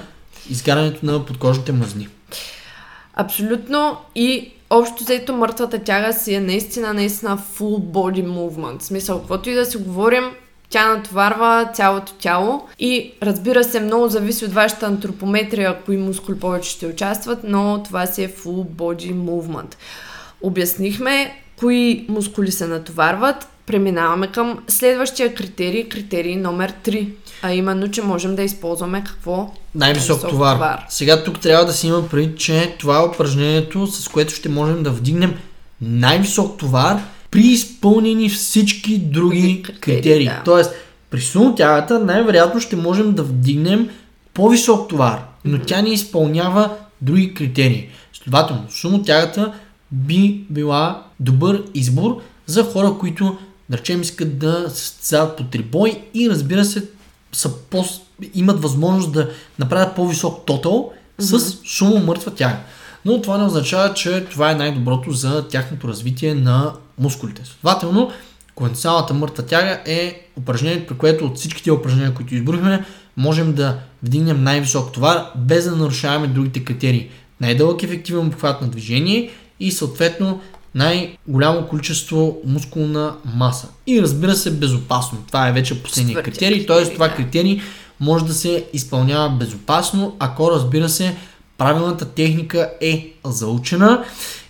[0.51, 2.09] изгарянето на подкожните мъзни.
[3.15, 8.79] Абсолютно и общо взето мъртвата тяга си е наистина, наистина full body movement.
[8.79, 10.25] В смисъл, каквото и да си говорим,
[10.75, 16.71] тя натоварва цялото тяло и разбира се, много зависи от вашата антропометрия, кои мускули повече
[16.71, 19.75] ще участват, но това си е full body movement.
[20.43, 27.09] Обяснихме кои мускули се натоварват, преминаваме към следващия критерий, критерий номер 3.
[27.43, 29.55] А именно, че можем да използваме какво?
[29.75, 30.55] Най-висок товар.
[30.55, 30.85] товар.
[30.89, 34.83] Сега тук трябва да си има преди, че това е упражнението, с което ще можем
[34.83, 35.35] да вдигнем
[35.81, 37.01] най-висок товар
[37.35, 40.03] при изпълнени всички други критерии.
[40.03, 40.27] критерии.
[40.27, 40.43] Да.
[40.45, 40.75] Тоест,
[41.11, 43.89] при сумотягата най-вероятно ще можем да вдигнем
[44.35, 46.71] по-висок товар, но тя не изпълнява
[47.03, 47.89] други критерии.
[48.13, 49.53] Следователно, сумотягата
[49.93, 53.39] би била добър избор за хора, които
[53.71, 56.85] да речем искат да се състезават по трибой и разбира се
[57.33, 57.85] са по,
[58.35, 61.37] имат възможност да направят по-висок тотал mm-hmm.
[61.37, 62.59] с шумо мъртва тяга.
[63.05, 67.43] Но това не означава, че това е най-доброто за тяхното развитие на мускулите.
[67.45, 68.11] Следователно,
[68.55, 72.85] конвенционалната мъртва тяга е упражнението, при което от всички тези упражнения, които изборихме,
[73.17, 77.11] можем да вдигнем най-висок товар, без да нарушаваме другите критерии.
[77.41, 79.31] Най-дълъг ефективен обхват на движение
[79.61, 80.41] и съответно
[80.75, 83.69] най-голямо количество мускулна маса.
[83.87, 85.19] И разбира се, безопасно.
[85.27, 86.93] Това е вече последния критерий, т.е.
[86.93, 87.61] това критерий
[88.01, 91.17] може да се изпълнява безопасно, ако разбира се,
[91.59, 94.05] правилната техника е заучена.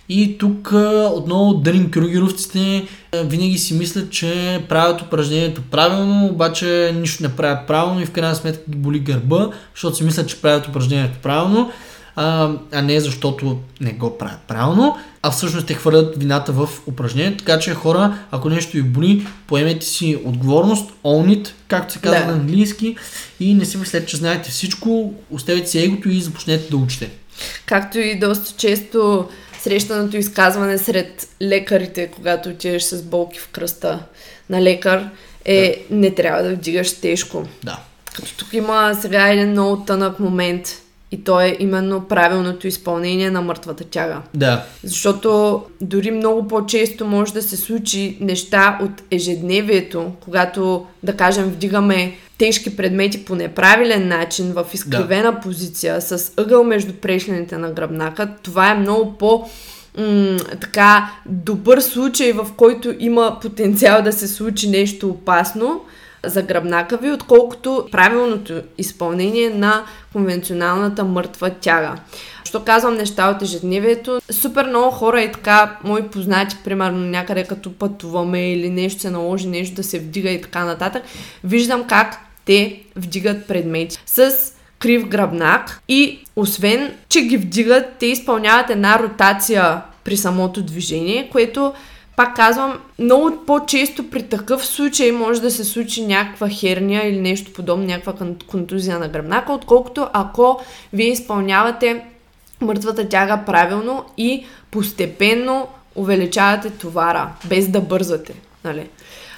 [0.09, 0.73] И тук
[1.13, 2.87] отново Дърин Крюгеровците
[3.23, 8.35] винаги си мислят, че правят упражнението правилно, обаче нищо не правят правилно и в крайна
[8.35, 11.71] сметка ги боли гърба, защото си мислят, че правят упражнението правилно
[12.15, 17.43] а, а не защото не го правят правилно, а всъщност те хвърлят вината в упражнението.
[17.43, 22.19] Така че хора, ако нещо ви боли, поемете си отговорност, own it, както се казва
[22.19, 22.25] да.
[22.25, 22.95] на английски,
[23.39, 27.09] и не си мислете, че знаете всичко, оставете си егото и започнете да учите.
[27.65, 29.27] Както и доста често
[29.65, 33.99] срещаното изказване сред лекарите, когато отидеш с болки в кръста
[34.49, 35.09] на лекар,
[35.45, 35.95] е да.
[35.95, 37.43] не трябва да вдигаш тежко.
[37.63, 37.79] Да.
[38.15, 40.81] Като тук има сега един много тънък момент–
[41.15, 44.21] и то е именно правилното изпълнение на мъртвата тяга.
[44.33, 44.63] Да.
[44.83, 52.13] Защото дори много по-често може да се случи неща от ежедневието, когато, да кажем, вдигаме
[52.37, 55.39] тежки предмети по неправилен начин, в изкривена да.
[55.39, 58.27] позиция, с ъгъл между прешлените на гръбнака.
[58.43, 59.49] Това е много по-
[59.97, 65.81] м- така добър случай, в който има потенциал да се случи нещо опасно
[66.25, 69.83] за гръбнака ви, отколкото правилното изпълнение на
[70.13, 71.95] конвенционалната мъртва тяга.
[72.43, 77.73] Що казвам неща от ежедневието, супер много хора и така, мои познати, примерно някъде като
[77.73, 81.03] пътуваме или нещо се наложи, нещо да се вдига и така нататък,
[81.43, 84.31] виждам как те вдигат предмети с
[84.79, 91.73] крив гръбнак и освен, че ги вдигат, те изпълняват една ротация при самото движение, което
[92.15, 97.53] пак казвам, много по-често при такъв случай може да се случи някаква херния или нещо
[97.53, 98.13] подобно, някаква
[98.47, 100.61] контузия на гръбнака, отколкото ако
[100.93, 102.05] вие изпълнявате
[102.61, 108.33] мъртвата тяга правилно и постепенно увеличавате товара, без да бързате.
[108.63, 108.89] Нали?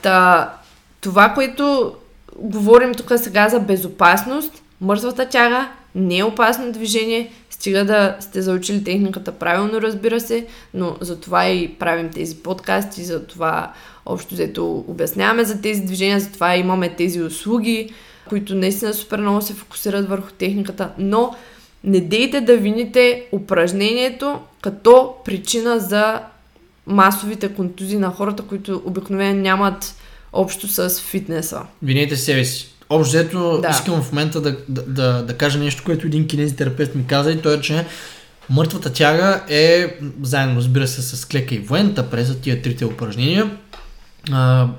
[0.03, 0.53] Та,
[1.01, 1.93] това, което
[2.35, 8.83] говорим тук сега за безопасност, мъртвата тяга не е опасно движение, Стига да сте заучили
[8.83, 13.73] техниката правилно, разбира се, но за това и правим тези подкасти, за това
[14.05, 17.89] общо взето обясняваме за тези движения, за това имаме тези услуги,
[18.29, 21.35] които наистина супер много се фокусират върху техниката, но
[21.83, 26.21] не дейте да вините упражнението като причина за
[26.87, 29.95] масовите контузии на хората, които обикновено нямат
[30.33, 31.61] общо с фитнеса.
[31.81, 32.76] Винете себе си.
[32.89, 33.69] Общо взето да.
[33.69, 37.41] искам в момента да, да, да, да кажа нещо, което един кинезитерапевт ми каза и
[37.41, 37.85] то е, че
[38.49, 43.57] мъртвата тяга е, заедно разбира се с клека и военната преза, тия трите упражнения.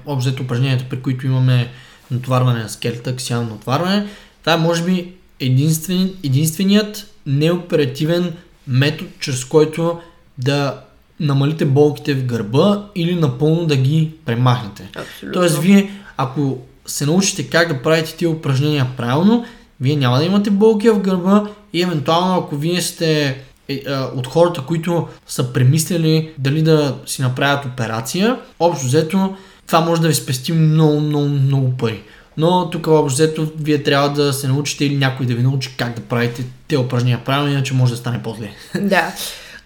[0.07, 1.71] общо взето упражненията, при които имаме
[2.11, 4.07] натоварване на скелета, аксиално натоварване.
[4.41, 8.33] Това е може би единствен, единственият неоперативен
[8.69, 10.01] метод, чрез който
[10.39, 10.81] да
[11.21, 14.89] намалите болките в гърба или напълно да ги премахнете.
[14.97, 15.41] Абсолютно.
[15.41, 16.59] Тоест, вие, ако
[16.89, 19.45] се научите как да правите тия упражнения правилно,
[19.81, 24.27] вие няма да имате болки в гърба и евентуално ако вие сте е, а, от
[24.27, 29.37] хората, които са премислили дали да си направят операция, общо взето
[29.67, 32.03] това може да ви спести много, много, много пари.
[32.37, 35.95] Но тук общо взето вие трябва да се научите или някой да ви научи как
[35.95, 38.51] да правите те упражнения правилно, иначе може да стане по-зле.
[38.81, 39.13] Да.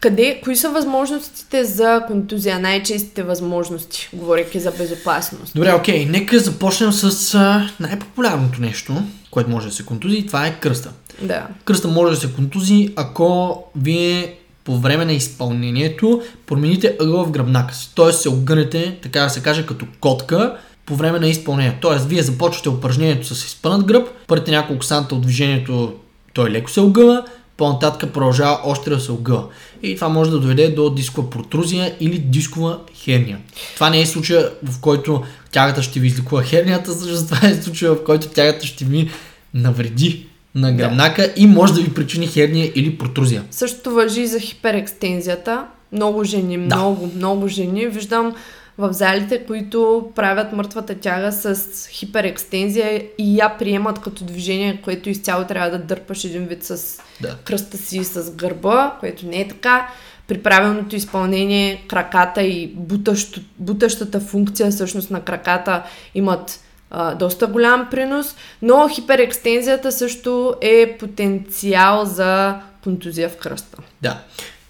[0.03, 2.59] Къде, кои са възможностите за контузия?
[2.59, 5.55] Най-честите възможности, говоряки за безопасност.
[5.55, 6.07] Добре, окей.
[6.07, 10.93] Нека започнем с а, най-популярното нещо, което може да се контузи това е кръста.
[11.21, 11.47] Да.
[11.65, 17.75] Кръста може да се контузи, ако вие по време на изпълнението промените ъгъла в гръбнака
[17.75, 17.91] си.
[17.95, 21.79] Тоест се огънете, така да се каже, като котка по време на изпълнение.
[21.81, 25.95] Тоест, вие започвате упражнението с изпънат гръб, първите няколко санта от движението
[26.35, 27.25] той леко се огъва,
[27.57, 29.45] по-нататък продължава още да се огъва.
[29.83, 33.39] И това може да доведе до дискова протрузия или дискова херния.
[33.75, 35.23] Това не е случая, в който
[35.53, 39.11] тягата ще ви излекува хернията, защото това е случая, в който тягата ще ви
[39.55, 41.33] навреди на гръбнака да.
[41.37, 43.45] и може да ви причини херния или протрузия.
[43.51, 45.65] Същото въжи и за хиперекстензията.
[45.93, 46.77] Много жени, да.
[46.77, 47.87] много, много жени.
[47.87, 48.35] Виждам
[48.79, 55.45] в залите, които правят мъртвата тяга с хиперекстензия и я приемат като движение, което изцяло
[55.45, 57.37] трябва да дърпаш един вид с да.
[57.45, 59.89] кръста си с гърба, което не е така.
[60.29, 65.83] При правилното изпълнение краката и бутащо, бутащата функция всъщност на краката
[66.15, 66.61] имат
[66.91, 72.55] а, доста голям принос, но хиперекстензията също е потенциал за
[72.85, 73.79] контузия в кръста.
[74.03, 74.19] Да.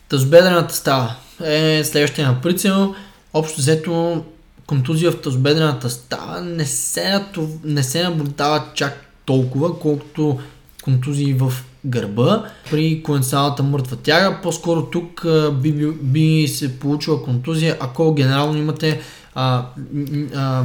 [0.08, 2.94] Тазобедрената става е следващия на прицел
[3.34, 4.24] общо взето
[4.66, 7.24] контузия в тазобедрената става не се,
[7.64, 10.38] не се наблюдава чак толкова, колкото
[10.82, 11.52] контузии в
[11.84, 12.44] гърба.
[12.70, 19.00] При коенсалната мъртва тяга, по-скоро тук би, би, би се получила контузия, ако генерално имате
[19.34, 19.66] а,
[20.34, 20.64] а,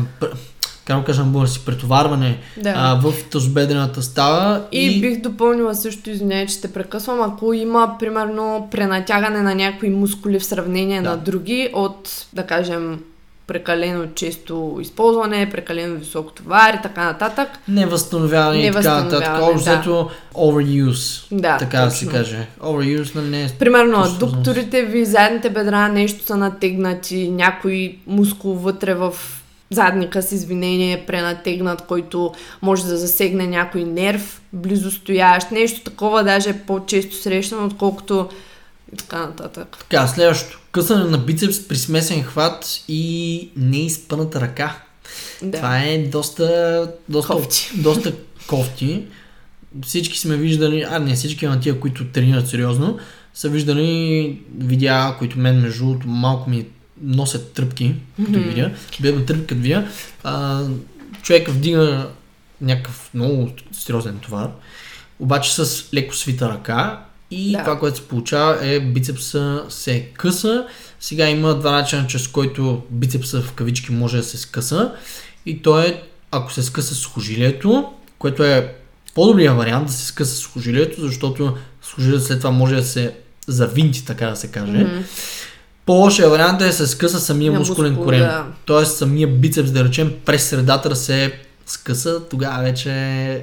[0.87, 2.73] как кажа на си претоварване да.
[2.75, 4.61] а, в тазобедрената става.
[4.71, 9.89] И, и бих допълнила също, извиняй, че те прекъсвам, ако има примерно пренатягане на някои
[9.89, 11.09] мускули в сравнение да.
[11.09, 12.99] на други от, да кажем,
[13.47, 17.47] прекалено често използване, прекалено високо товар и така нататък.
[17.67, 19.29] Невъзстановяване и така нататък.
[19.41, 20.39] Общо да.
[20.39, 22.47] overuse, да, така да се каже.
[22.61, 28.93] Overuse на не е Примерно, докторите ви, задните бедра нещо са натегнати, някой мускул вътре
[28.93, 29.13] в
[29.71, 36.23] задника с извинение е пренатегнат, който може да засегне някой нерв, близо стоящ, нещо такова
[36.23, 38.29] даже е по-често срещано, отколкото
[38.93, 39.77] и така нататък.
[39.79, 40.59] Така, следващото.
[40.71, 44.75] Късане на бицепс при смесен хват и неизпъната ръка.
[45.41, 45.57] Да.
[45.57, 47.71] Това е доста, доста кофти.
[47.81, 48.13] Доста
[48.47, 49.03] кофти.
[49.83, 52.97] Всички сме виждали, а не всички, на тия, които тренират сериозно,
[53.33, 56.65] са виждали видеа, които мен между малко ми
[57.01, 58.47] носят тръпки, като mm-hmm.
[58.47, 58.71] видя.
[58.99, 59.87] Бедна тръпка като видя.
[60.23, 60.63] А,
[61.21, 62.09] човек вдига
[62.61, 64.49] някакъв много сериозен товар,
[65.19, 67.59] обаче с леко свита ръка и да.
[67.59, 70.67] това, което се получава е бицепса се къса.
[70.99, 74.91] Сега има два начина, чрез който бицепса в кавички може да се скъса.
[75.45, 78.75] И то е, ако се скъса с хожилието, което е
[79.15, 83.13] по-добрия вариант да се скъса с хожилието, защото с след това може да се
[83.47, 84.71] завинти, така да се каже.
[84.71, 85.03] Mm-hmm.
[85.87, 88.19] По-лошия вариант е да се скъса самия мускулен мускул, корем.
[88.19, 88.45] Да.
[88.65, 91.31] Тоест самия бицепс, да речем, през средата да се
[91.67, 93.41] скъса, тогава вече е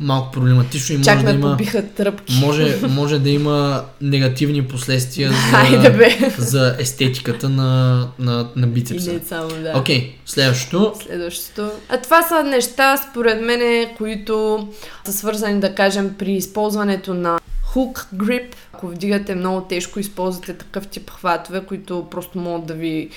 [0.00, 1.56] малко проблематично и Чак може да има...
[1.96, 2.34] тръпки.
[2.40, 6.32] Може, може да има негативни последствия за, бе.
[6.38, 9.20] за естетиката на, на, на бицепса.
[9.28, 9.72] Само, да.
[9.76, 10.92] Окей, okay, следващото.
[11.06, 11.70] Следващото.
[11.88, 14.68] А това са неща, според мен, които
[15.04, 17.38] са свързани, да кажем, при използването на
[17.74, 18.54] hook grip.
[18.72, 23.10] Ако вдигате много тежко, използвате такъв тип хватове, които просто могат да ви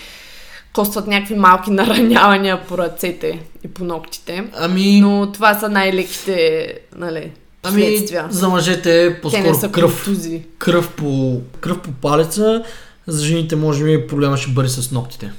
[0.73, 4.43] костват някакви малки наранявания по ръцете и по ногтите.
[4.57, 5.01] Ами...
[5.01, 7.31] Но това са най-леките, нали,
[7.63, 10.09] Ами, за мъжете по-скоро кръв,
[10.57, 12.63] кръв, по, кръв по палеца,
[13.07, 15.31] за жените може би проблема ще бъде с ногтите.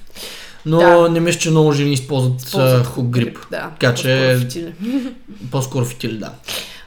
[0.66, 1.08] Но да.
[1.08, 3.38] не мисля, че много жени използват хук грип.
[3.50, 4.40] Да, така че...
[5.50, 6.30] По-скоро фитили, да.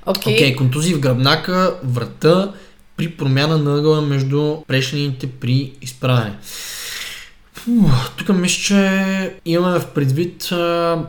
[0.06, 0.54] Окей, okay.
[0.54, 2.54] okay, контузии в гръбнака, врата
[2.98, 6.38] при промяна на ъгъла между прешените при изправяне.
[8.18, 11.00] Тук мисля, че имаме в предвид а,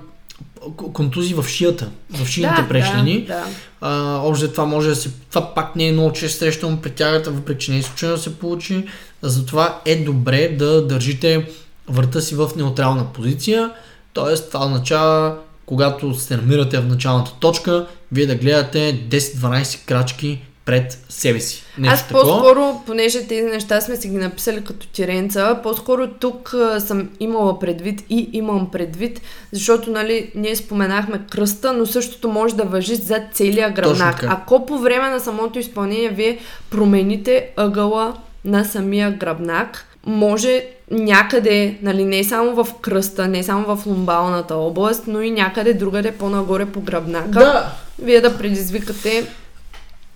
[0.93, 3.24] контузии в шията, в шийните да, прешнени.
[3.24, 3.45] Да,
[3.80, 4.20] да.
[4.22, 5.11] общо това може да се...
[5.30, 8.22] Това пак не е много често срещано при тягата, въпреки че не е случайно да
[8.22, 8.84] се получи.
[9.22, 11.47] Затова е добре да държите
[11.88, 13.70] врата си в неутрална позиция.
[14.12, 15.36] Тоест, това означава
[15.66, 21.62] когато се намирате в началната точка, вие да гледате 10-12 крачки пред себе си.
[21.78, 26.80] Нещо Аз по-скоро, понеже тези неща сме си ги написали като тиренца, по-скоро тук а,
[26.80, 29.20] съм имала предвид и имам предвид,
[29.52, 34.24] защото нали, ние споменахме кръста, но същото може да въжи за целия гръбнак.
[34.28, 36.38] Ако по време на самото изпълнение вие
[36.70, 43.86] промените ъгъла на самия гръбнак, може някъде, нали, не само в кръста, не само в
[43.86, 47.72] лумбалната област, но и някъде другаде по-нагоре по гръбнака, да.
[47.98, 49.26] вие да предизвикате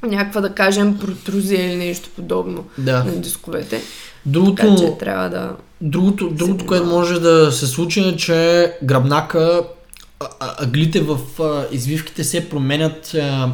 [0.03, 3.05] някаква, да кажем, протрузия или нещо подобно да.
[3.05, 3.83] на дисковете.
[4.27, 5.51] Другото, така че трябва да...
[5.81, 9.63] Другото, другото което може да се случи е, че гръбнака
[10.41, 13.53] аглите в а, извивките се променят а,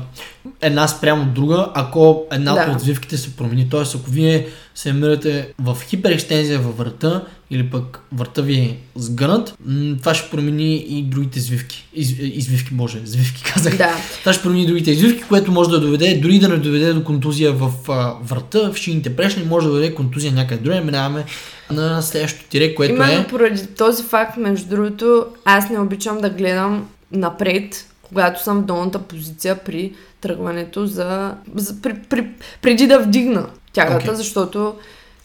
[0.61, 2.73] една спрямо друга, ако една да.
[2.73, 3.69] от извивките се промени.
[3.71, 9.55] Тоест, ако вие се намирате в хиперекстензия във врата или пък врата ви е сгънат,
[9.99, 11.89] това ще промени и другите извивки.
[11.95, 13.77] Из, извивки, може, извивки казах.
[13.77, 13.97] Да.
[14.21, 17.53] Това ще промени другите извивки, което може да доведе, дори да не доведе до контузия
[17.53, 20.81] в а, врата, в шините прешни, може да доведе контузия някъде друга.
[20.81, 21.25] Минаваме
[21.73, 23.27] на следващото тире, което Именно е...
[23.27, 28.99] поради този факт, между другото, аз не обичам да гледам напред, когато съм в долната
[28.99, 32.27] позиция при тръгването за, за при, при,
[32.63, 34.15] преди да вдигна тягата, okay.
[34.15, 34.75] защото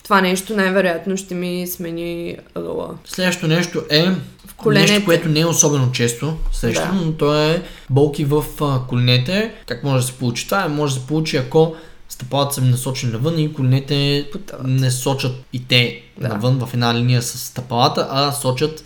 [0.04, 2.94] това нещо най-вероятно ще ми смени ъгъла.
[3.04, 4.04] Следващото нещо е
[4.46, 4.92] в коленете.
[4.92, 7.06] нещо, което не е особено често срещано, да.
[7.06, 8.44] но то е болки в
[8.88, 9.52] коленете.
[9.66, 10.68] Как може да се получи това?
[10.68, 11.76] Може да се получи ако
[12.08, 14.66] стъпалата са насочени навън и коленете Потават.
[14.66, 16.28] не сочат и те да.
[16.28, 18.84] навън в една линия с стъпалата, а сочат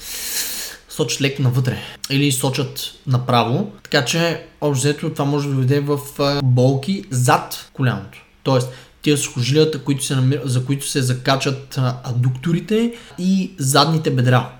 [0.88, 1.78] сочат леко навътре
[2.10, 3.72] или сочат направо.
[3.82, 5.98] Така че, общо взето, това може да доведе в
[6.44, 8.24] болки зад коляното.
[8.42, 8.68] Тоест,
[9.02, 10.40] тия сухожилията, които се намир...
[10.44, 14.50] за които се закачат адукторите и задните бедра.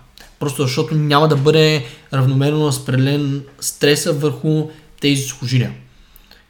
[0.41, 4.69] Просто защото няма да бъде равномерно разпределен стреса върху
[5.01, 5.73] тези сухожилия.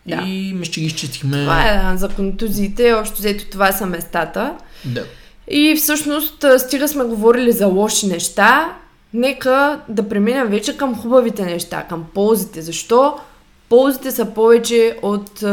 [0.07, 0.23] Да.
[0.27, 1.43] И ме ще ги изчистихме.
[1.43, 4.55] Това е за контузиите, общо взето това са местата.
[4.85, 5.05] Да.
[5.49, 8.77] И всъщност, стига сме говорили за лоши неща,
[9.15, 12.63] нека да преминем вече към хубавите неща, към ползите.
[12.63, 13.19] Защо?
[13.73, 15.45] Ползите са повече от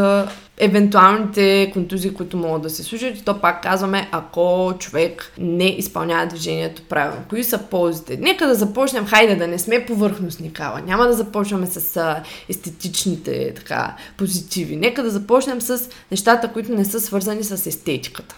[0.57, 3.17] евентуалните контузии, които могат да се случат.
[3.17, 7.22] И то пак казваме, ако човек не изпълнява движението правилно.
[7.30, 8.17] Кои са ползите?
[8.17, 10.82] Нека да започнем, хайде да не сме повърхностни кава.
[10.82, 14.76] Няма да започваме с а, естетичните така, позитиви.
[14.76, 18.36] Нека да започнем с нещата, които не са свързани с естетиката.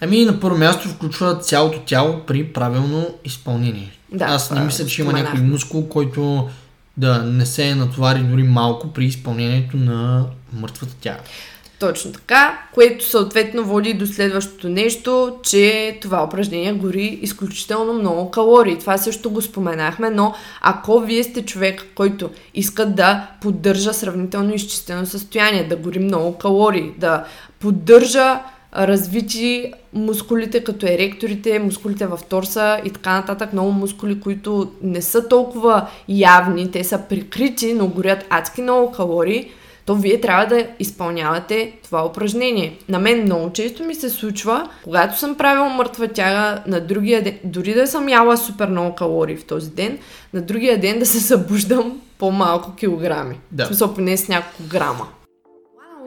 [0.00, 3.92] Ами на първо място включва цялото тяло при правилно изпълнение.
[4.12, 6.48] Да, Аз не мисля, че има някой мускул, който
[6.96, 11.20] да не се натовари дори малко при изпълнението на мъртвата тяга.
[11.78, 18.78] Точно така, което съответно води до следващото нещо, че това упражнение гори изключително много калории.
[18.78, 25.06] Това също го споменахме, но ако вие сте човек, който иска да поддържа сравнително изчистено
[25.06, 27.24] състояние, да гори много калории, да
[27.60, 28.40] поддържа
[28.76, 33.52] развити мускулите, като еректорите, мускулите в торса и така нататък.
[33.52, 39.50] Много мускули, които не са толкова явни, те са прикрити, но горят адски много калории,
[39.86, 42.78] то вие трябва да изпълнявате това упражнение.
[42.88, 47.38] На мен много често ми се случва, когато съм правила мъртва тяга на другия ден,
[47.44, 49.98] дори да съм яла супер много калории в този ден,
[50.34, 53.38] на другия ден да се събуждам по-малко килограми.
[53.52, 53.64] Да.
[53.64, 55.06] В смисъл поне с няколко грама.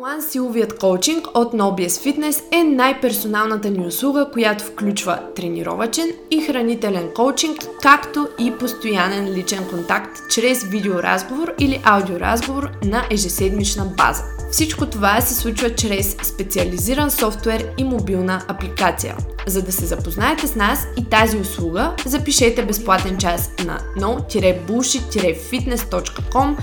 [0.02, 7.10] One силовият коучинг от Nobies Fitness е най-персоналната ни услуга, която включва тренировачен и хранителен
[7.16, 14.24] коучинг, както и постоянен личен контакт чрез видеоразговор или аудиоразговор на ежеседмична база.
[14.52, 19.16] Всичко това се случва чрез специализиран софтуер и мобилна апликация.
[19.48, 26.56] За да се запознаете с нас и тази услуга, запишете безплатен час на no-bullshit-fitness.com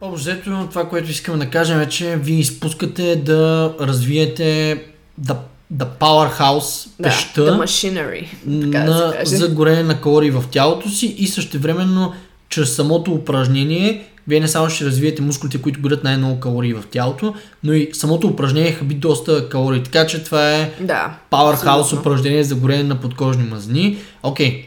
[0.03, 4.84] Общо това, което искаме да кажем е, че ви изпускате да развиете
[5.17, 5.38] да
[5.74, 11.15] the powerhouse да, пеща the machinery, на, да за горене на калории в тялото си
[11.17, 12.13] и същевременно
[12.49, 17.36] чрез самото упражнение вие не само ще развиете мускулите, които горят най-много калории в тялото,
[17.63, 19.84] но и самото упражнение хаби доста калории.
[19.84, 23.97] Така че това е да, powerhouse упражнение за горене на подкожни мазнини.
[24.24, 24.65] Окей, okay.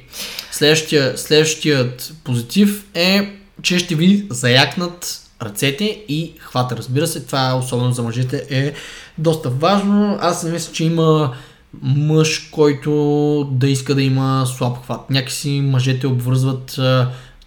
[0.51, 3.33] следващия, следващият позитив е,
[3.63, 6.77] че ще ви заякнат ръцете и хвата.
[6.77, 8.73] Разбира се, това особено за мъжете е
[9.19, 10.19] доста важно.
[10.21, 11.35] Аз не мисля, че има
[11.83, 12.91] мъж, който
[13.53, 15.11] да иска да има слаб хват.
[15.11, 16.75] Някакси мъжете обвързват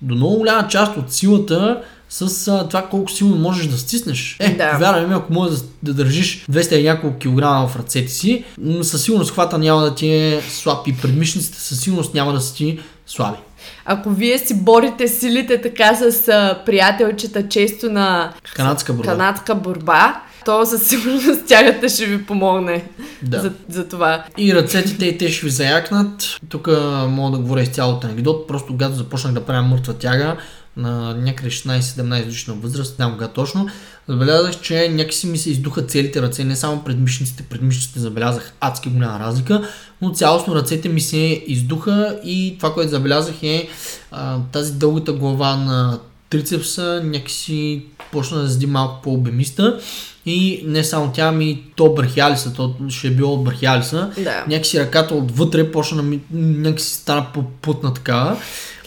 [0.02, 4.38] до много голяма част от силата с а, това колко силно можеш да стиснеш.
[4.40, 4.78] Е, да.
[4.78, 8.44] вярвай ми, ако можеш да, да държиш 200 и няколко килограма в ръцете си,
[8.82, 12.56] със сигурност хвата няма да ти е слаб и предмишниците със сигурност няма да са
[12.56, 13.38] ти слаби.
[13.86, 20.22] Ако вие си борите силите така с а, приятелчета често на канадска борба, канадска борба
[20.46, 22.84] то със сигурност тягата ще ви помогне
[23.22, 23.40] да.
[23.40, 24.24] за, за това.
[24.38, 26.24] И ръцете те, те ще ви заякнат.
[26.50, 26.68] Тук
[27.08, 28.48] мога да говоря изцяло от анекдот.
[28.48, 30.38] Просто когато започнах да правя мъртва тяга,
[30.78, 33.68] на някъде 16-17 годишна възраст, няма кога точно,
[34.10, 38.54] забелязах, че някакси ми се издуха целите ръце, не само пред мишниците, пред мишниците забелязах
[38.60, 39.68] адски голяма разлика,
[40.02, 43.68] но цялостно ръцете ми се издуха и това, което забелязах е
[44.12, 46.00] а, тази дългата глава на
[46.30, 49.80] трицепса някакси почна да седи малко по-обемиста
[50.26, 54.12] и не само тя, ми то брахиалиса, то ще е било от брахиалиса.
[54.18, 54.46] Да.
[54.48, 58.38] Някакси ръката отвътре почна ми, някакси стана по-путна такава.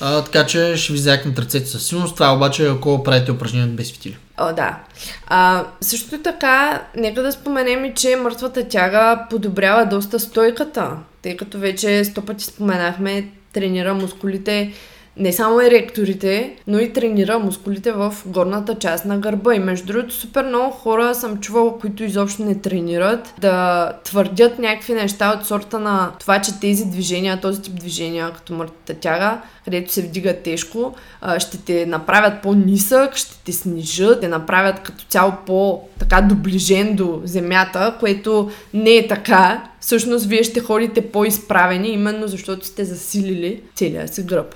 [0.00, 2.14] А, така че ще ви заякнат ръцете със сигурност.
[2.14, 4.16] Това е обаче ако правите упражнения без фитили.
[4.40, 4.78] О, да.
[5.26, 10.90] А, също така, нека да споменем и, че мъртвата тяга подобрява доста стойката,
[11.22, 14.72] тъй като вече сто пъти споменахме, тренира мускулите
[15.20, 19.54] не само еректорите, но и тренира мускулите в горната част на гърба.
[19.54, 24.94] И между другото, супер много хора съм чувала, които изобщо не тренират, да твърдят някакви
[24.94, 29.92] неща от сорта на това, че тези движения, този тип движения, като мъртвата тяга, където
[29.92, 30.94] се вдига тежко,
[31.38, 37.96] ще те направят по-нисък, ще те снижат, те направят като цяло по-така доближен до земята,
[38.00, 39.64] което не е така.
[39.80, 44.54] Всъщност, вие ще ходите по-изправени, именно защото сте засилили целия си гръб.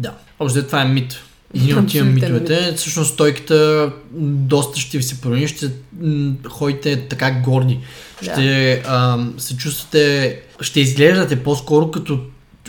[0.00, 0.14] Да.
[0.38, 1.20] Общо това е мит.
[1.54, 2.66] Един от тия митовете.
[2.66, 2.78] Мит.
[2.78, 5.70] Всъщност стойката доста ще ви се промени, ще
[6.48, 7.78] ходите така горди.
[8.24, 8.32] Да.
[8.32, 12.20] Ще а, се чувствате, ще изглеждате по-скоро като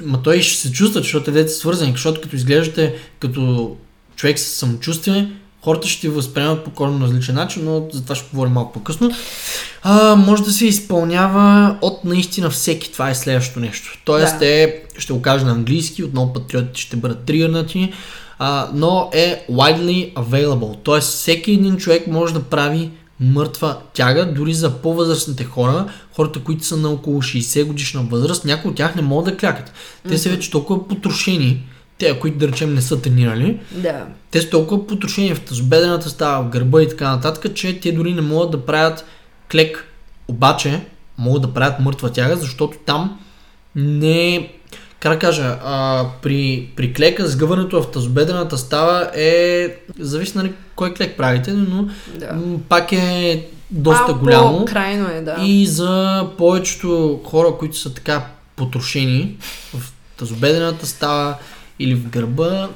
[0.03, 3.75] Ма той ще се чувства, защото те деца свързани, защото като изглеждате като
[4.15, 5.31] човек с самочувствие,
[5.61, 9.11] хората ще ви възприемат по коренно различен начин, но за това ще говорим малко по-късно.
[9.83, 12.91] А, може да се изпълнява от наистина всеки.
[12.91, 13.99] Това е следващото нещо.
[14.05, 14.45] Тоест, да.
[14.45, 17.93] е, ще го кажа на английски, отново патриотите ще бъдат тригърнати,
[18.39, 20.77] а, но е widely available.
[20.83, 22.89] Тоест, всеки един човек може да прави
[23.19, 25.85] мъртва тяга, дори за по-възрастните хора,
[26.15, 29.71] хората, които са на около 60 годишна възраст, някои от тях не могат да клякат.
[30.07, 30.17] Те mm-hmm.
[30.17, 31.63] са вече толкова потрошени,
[32.01, 34.05] те, които да речем не са тренирали, да.
[34.31, 38.13] те са толкова потрошени в тазобедената става, в гърба и така нататък, че те дори
[38.13, 39.05] не могат да правят
[39.51, 39.85] клек.
[40.27, 40.81] Обаче
[41.17, 43.19] могат да правят мъртва тяга, защото там
[43.75, 44.51] не
[44.99, 50.93] как да кажа, а, при, при клека сгъването в тазобедрената става е, зависи нали кой
[50.93, 52.33] клек правите, но да.
[52.33, 54.65] м, пак е доста а, голямо.
[54.65, 55.35] крайно е, да.
[55.41, 58.25] И за повечето хора, които са така
[58.55, 59.37] потрошени
[59.73, 61.35] в тазобедрената става
[61.81, 62.69] или в гърба,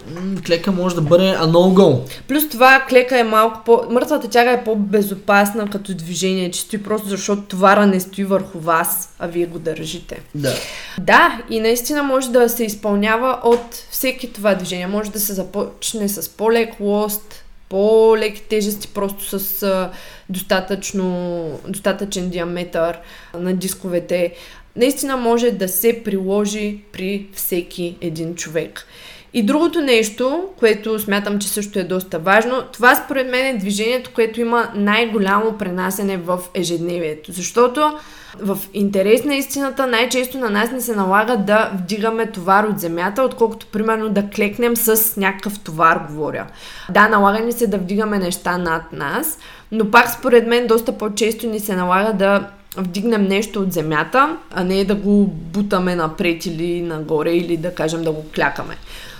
[0.46, 2.00] клека може да бъде no-go.
[2.28, 3.82] Плюс това клека е малко по...
[3.90, 9.16] Мъртвата тяга е по-безопасна като движение, че стои просто защото товара не стои върху вас,
[9.20, 10.22] а вие го държите.
[10.36, 10.54] Да.
[11.00, 14.88] Да, и наистина може да се изпълнява от всеки това движение.
[14.88, 19.92] Може да се започне с по-лек лост, по-леки тежести, просто с а,
[20.30, 22.98] достатъчно, достатъчен диаметър
[23.34, 24.34] на дисковете
[24.76, 28.88] наистина може да се приложи при всеки един човек.
[29.34, 34.12] И другото нещо, което смятам, че също е доста важно, това според мен е движението,
[34.16, 37.32] което има най-голямо пренасене в ежедневието.
[37.32, 37.94] Защото
[38.40, 43.24] в интерес на истината най-често на нас не се налага да вдигаме товар от земята,
[43.24, 46.48] отколкото примерно да клекнем с някакъв товар, говоря.
[46.90, 49.38] Да, налага ни се да вдигаме неща над нас,
[49.72, 52.48] но пак според мен доста по-често ни се налага да
[52.78, 58.04] вдигнем нещо от земята, а не да го бутаме напред или нагоре или да кажем
[58.04, 58.78] да го клякаме.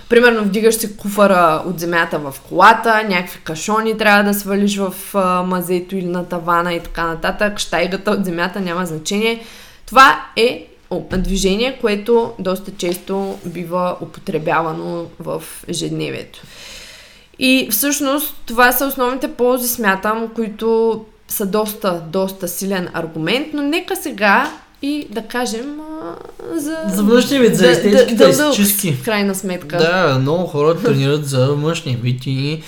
[0.08, 5.42] Примерно вдигаш си куфара от земята в колата, някакви кашони трябва да свалиш в а,
[5.42, 9.44] мазето или на тавана и така нататък, штайгата от земята няма значение.
[9.86, 10.66] Това е
[11.16, 16.42] движение, което доста често бива употребявано в ежедневието.
[17.38, 23.96] И всъщност това са основните ползи, смятам, които са доста, доста силен аргумент, но нека
[23.96, 24.52] сега
[24.82, 26.14] и да кажем а,
[26.60, 26.76] за...
[26.88, 28.92] За външния вид, за естетиката да, да, естетически.
[28.92, 29.78] В крайна сметка.
[29.78, 32.62] Да, много хора тренират за външния вид и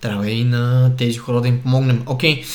[0.00, 2.02] трябва и на тези хора да им помогнем.
[2.06, 2.46] Окей, okay.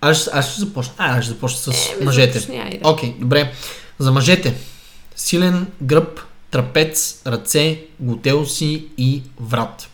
[0.00, 0.92] аз, аз ще започна.
[0.98, 2.38] А, аз ще започна с е, мъжете.
[2.82, 3.52] Окей, okay, добре.
[3.98, 4.54] За мъжете.
[5.16, 9.88] Силен гръб, трапец, ръце, глутеуси и врат.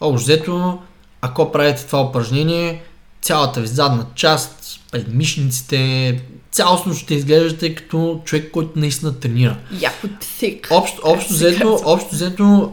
[0.00, 0.78] Общо взето
[1.24, 2.82] ако правите това упражнение,
[3.22, 6.20] цялата ви задна част, предмишниците,
[6.50, 9.56] цялостно ще изглеждате като човек, който наистина тренира.
[9.80, 10.06] Яко
[10.38, 10.68] тик.
[10.70, 12.72] Общо, общо взето, общо взето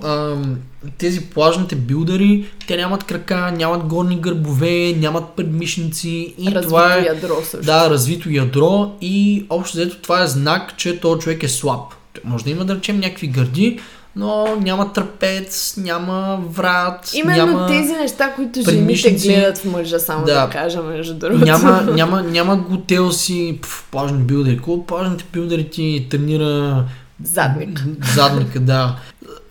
[0.97, 7.01] тези плажните билдъри, те нямат крака, нямат горни гърбове, нямат предмишници и развито това е...
[7.05, 7.65] ядро също.
[7.65, 11.81] Да, развито ядро и общо взето това е знак, че този човек е слаб.
[12.23, 13.79] Може да има да речем някакви гърди,
[14.19, 20.25] но няма трапец, няма врат, Именно няма тези неща, които жените гледат в мъжа, само
[20.25, 21.45] да, да кажа между другото.
[21.45, 24.59] Няма, няма, няма готелси, пф, плажни билдери.
[24.59, 26.85] Колко плажните билдери ти тренира
[27.23, 27.85] Задник.
[28.15, 28.95] Задника, да.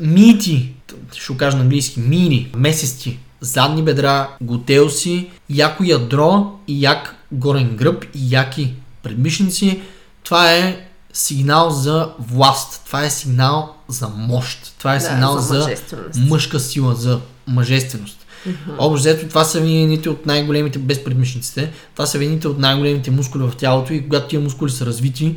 [0.00, 0.74] Мити,
[1.12, 8.04] ще кажа на английски, мини, месести, задни бедра, готелси, яко ядро и як горен гръб
[8.04, 9.80] и яки предмишници.
[10.22, 10.87] Това е
[11.18, 12.82] сигнал за власт.
[12.86, 14.74] Това е сигнал за мощ.
[14.78, 15.76] Това е сигнал да, за,
[16.10, 18.26] за мъжка сила, за мъжественост.
[18.46, 18.74] Mm-hmm.
[18.78, 22.58] Общо взето, това са ви едните от най-големите, без предмишниците, това са ви едните от
[22.58, 25.36] най-големите мускули в тялото и когато тия мускули са развити,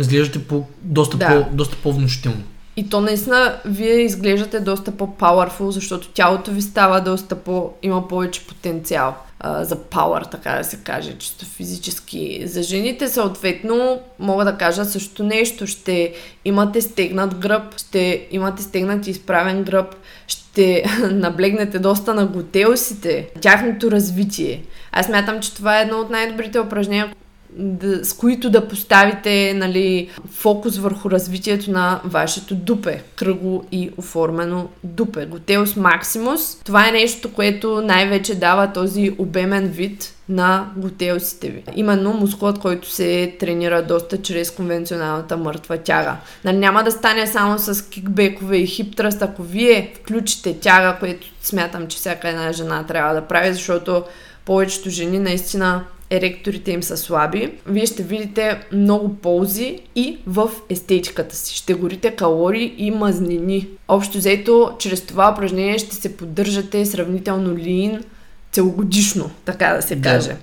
[0.00, 1.48] изглеждате по, доста, да.
[1.50, 2.42] по, доста по-внушително.
[2.76, 7.72] И то наистина вие изглеждате доста по-powerful, защото тялото ви става доста по...
[7.82, 12.42] има повече потенциал а, за power, така да се каже, чисто физически.
[12.46, 15.66] За жените съответно мога да кажа също нещо.
[15.66, 16.14] Ще
[16.44, 19.94] имате стегнат гръб, ще имате стегнат и изправен гръб,
[20.26, 24.62] ще наблегнете доста на готелсите, тяхното развитие.
[24.92, 27.12] Аз мятам, че това е едно от най-добрите упражнения,
[27.56, 33.02] да, с които да поставите нали, фокус върху развитието на вашето дупе.
[33.16, 35.26] Кръгло и оформено дупе.
[35.26, 36.58] Готеус максимус.
[36.64, 41.62] Това е нещо, което най-вече дава този обемен вид на готеусите ви.
[41.74, 46.16] Именно мускулът, който се тренира доста чрез конвенционалната мъртва тяга.
[46.44, 51.86] Нали, няма да стане само с кикбекове и хиптръст, ако вие включите тяга, което смятам,
[51.86, 54.04] че всяка една жена трябва да прави, защото
[54.44, 61.36] повечето жени наистина еректорите им са слаби, вие ще видите много ползи и в естетиката
[61.36, 61.56] си.
[61.56, 63.68] Ще горите калории и мазнини.
[63.88, 68.04] Общо взето, чрез това упражнение ще се поддържате сравнително лин
[68.52, 70.10] целогодишно, така да се да.
[70.10, 70.36] каже.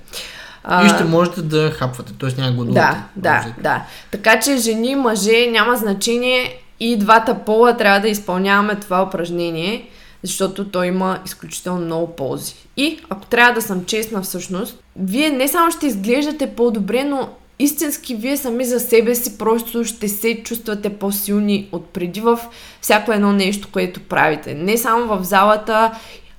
[0.85, 2.41] И ще можете да хапвате, т.е.
[2.41, 2.79] няма гладувате.
[2.79, 3.85] Да, да, да.
[4.11, 9.89] Така че жени, мъже, няма значение и двата пола трябва да изпълняваме това упражнение
[10.23, 12.53] защото той има изключително много ползи.
[12.77, 18.15] И, ако трябва да съм честна всъщност, вие не само ще изглеждате по-добре, но истински
[18.15, 22.39] вие сами за себе си просто ще се чувствате по-силни от преди в
[22.81, 24.53] всяко едно нещо, което правите.
[24.53, 25.91] Не само в залата,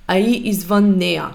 [0.07, 1.29] а и извън нея.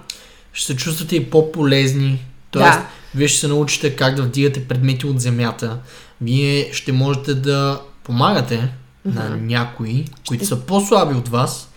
[0.52, 2.24] Ще се чувствате и по-полезни.
[2.50, 2.86] Тоест, да.
[3.14, 5.78] вие ще се научите как да вдигате предмети от земята.
[6.20, 9.14] Вие ще можете да помагате mm-hmm.
[9.14, 10.54] на някои, които ще...
[10.54, 11.70] са по-слаби от вас,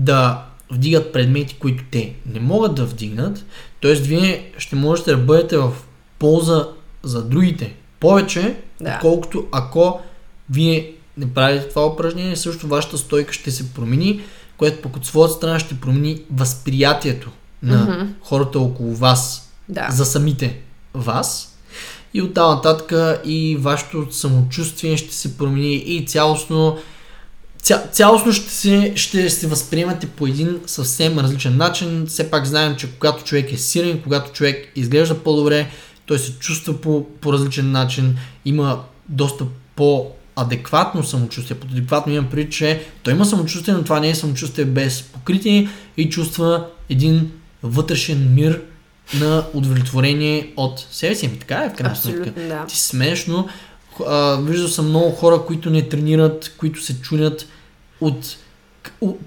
[0.00, 3.44] да вдигат предмети, които те не могат да вдигнат.
[3.82, 3.94] Т.е.
[3.94, 5.72] вие ще можете да бъдете в
[6.18, 6.68] полза
[7.02, 8.94] за другите повече, да.
[8.94, 10.00] отколкото ако
[10.50, 14.20] вие не правите това упражнение, също вашата стойка ще се промени,
[14.56, 17.30] което пък от своята страна ще промени възприятието
[17.62, 18.08] на mm-hmm.
[18.22, 19.88] хората около вас да.
[19.90, 20.58] за самите
[20.94, 21.58] вас.
[22.14, 26.78] И от нататък и вашето самочувствие ще се промени и цялостно
[27.62, 32.06] ця, цялостно ще се, ще се възприемате по един съвсем различен начин.
[32.06, 35.70] Все пак знаем, че когато човек е силен, когато човек изглежда по-добре,
[36.06, 39.44] той се чувства по, по различен начин, има доста
[39.76, 41.58] по-адекватно самочувствие.
[41.58, 45.68] Под адекватно имам преди, че той има самочувствие, но това не е самочувствие без покритие
[45.96, 47.30] и чувства един
[47.62, 48.62] вътрешен мир
[49.14, 51.26] на удовлетворение от себе си.
[51.26, 52.30] Ами така е в крайна сметка.
[52.30, 52.66] Да.
[52.66, 53.48] Ти смешно,
[54.06, 57.46] а, виждал съм много хора, които не тренират, които се чунят
[58.00, 58.36] от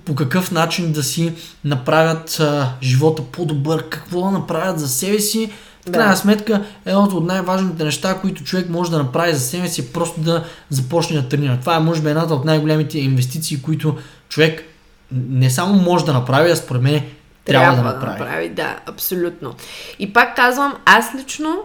[0.05, 1.33] по какъв начин да си
[1.63, 5.51] направят а, живота по-добър, какво да направят за себе си.
[5.87, 6.17] В крайна да.
[6.17, 10.21] сметка, едното от най-важните неща, които човек може да направи за себе си е просто
[10.21, 11.57] да започне да тренира.
[11.59, 13.97] Това е, може би, едната от най-големите инвестиции, които
[14.29, 14.63] човек
[15.11, 17.01] не само може да направи, а според мен
[17.45, 18.17] трябва, трябва да направи.
[18.17, 18.49] Да, направи.
[18.49, 19.53] да, абсолютно.
[19.99, 21.59] И пак казвам, аз лично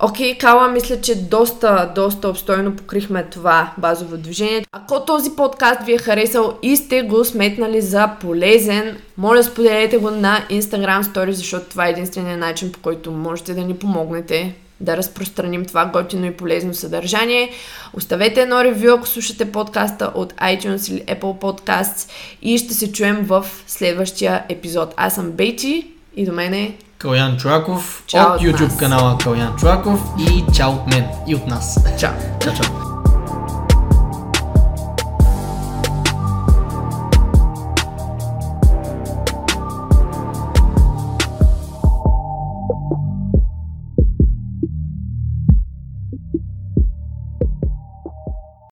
[0.00, 4.66] Окей, okay, Кала, мисля, че доста, доста обстойно покрихме това базово движение.
[4.72, 10.10] Ако този подкаст ви е харесал и сте го сметнали за полезен, моля споделете го
[10.10, 14.96] на Instagram Story, защото това е единствения начин, по който можете да ни помогнете да
[14.96, 17.50] разпространим това готино и полезно съдържание.
[17.94, 22.10] Оставете едно ревю, ако слушате подкаста от iTunes или Apple Podcasts
[22.42, 24.94] и ще се чуем в следващия епизод.
[24.96, 25.86] Аз съм Бейти
[26.18, 28.78] и до мен е Калян Чуаков чао от, от YouTube нас.
[28.78, 31.78] канала Калян Чуаков и чао от мен и от нас.
[32.00, 32.12] Чао.
[32.40, 32.87] Чао, чао.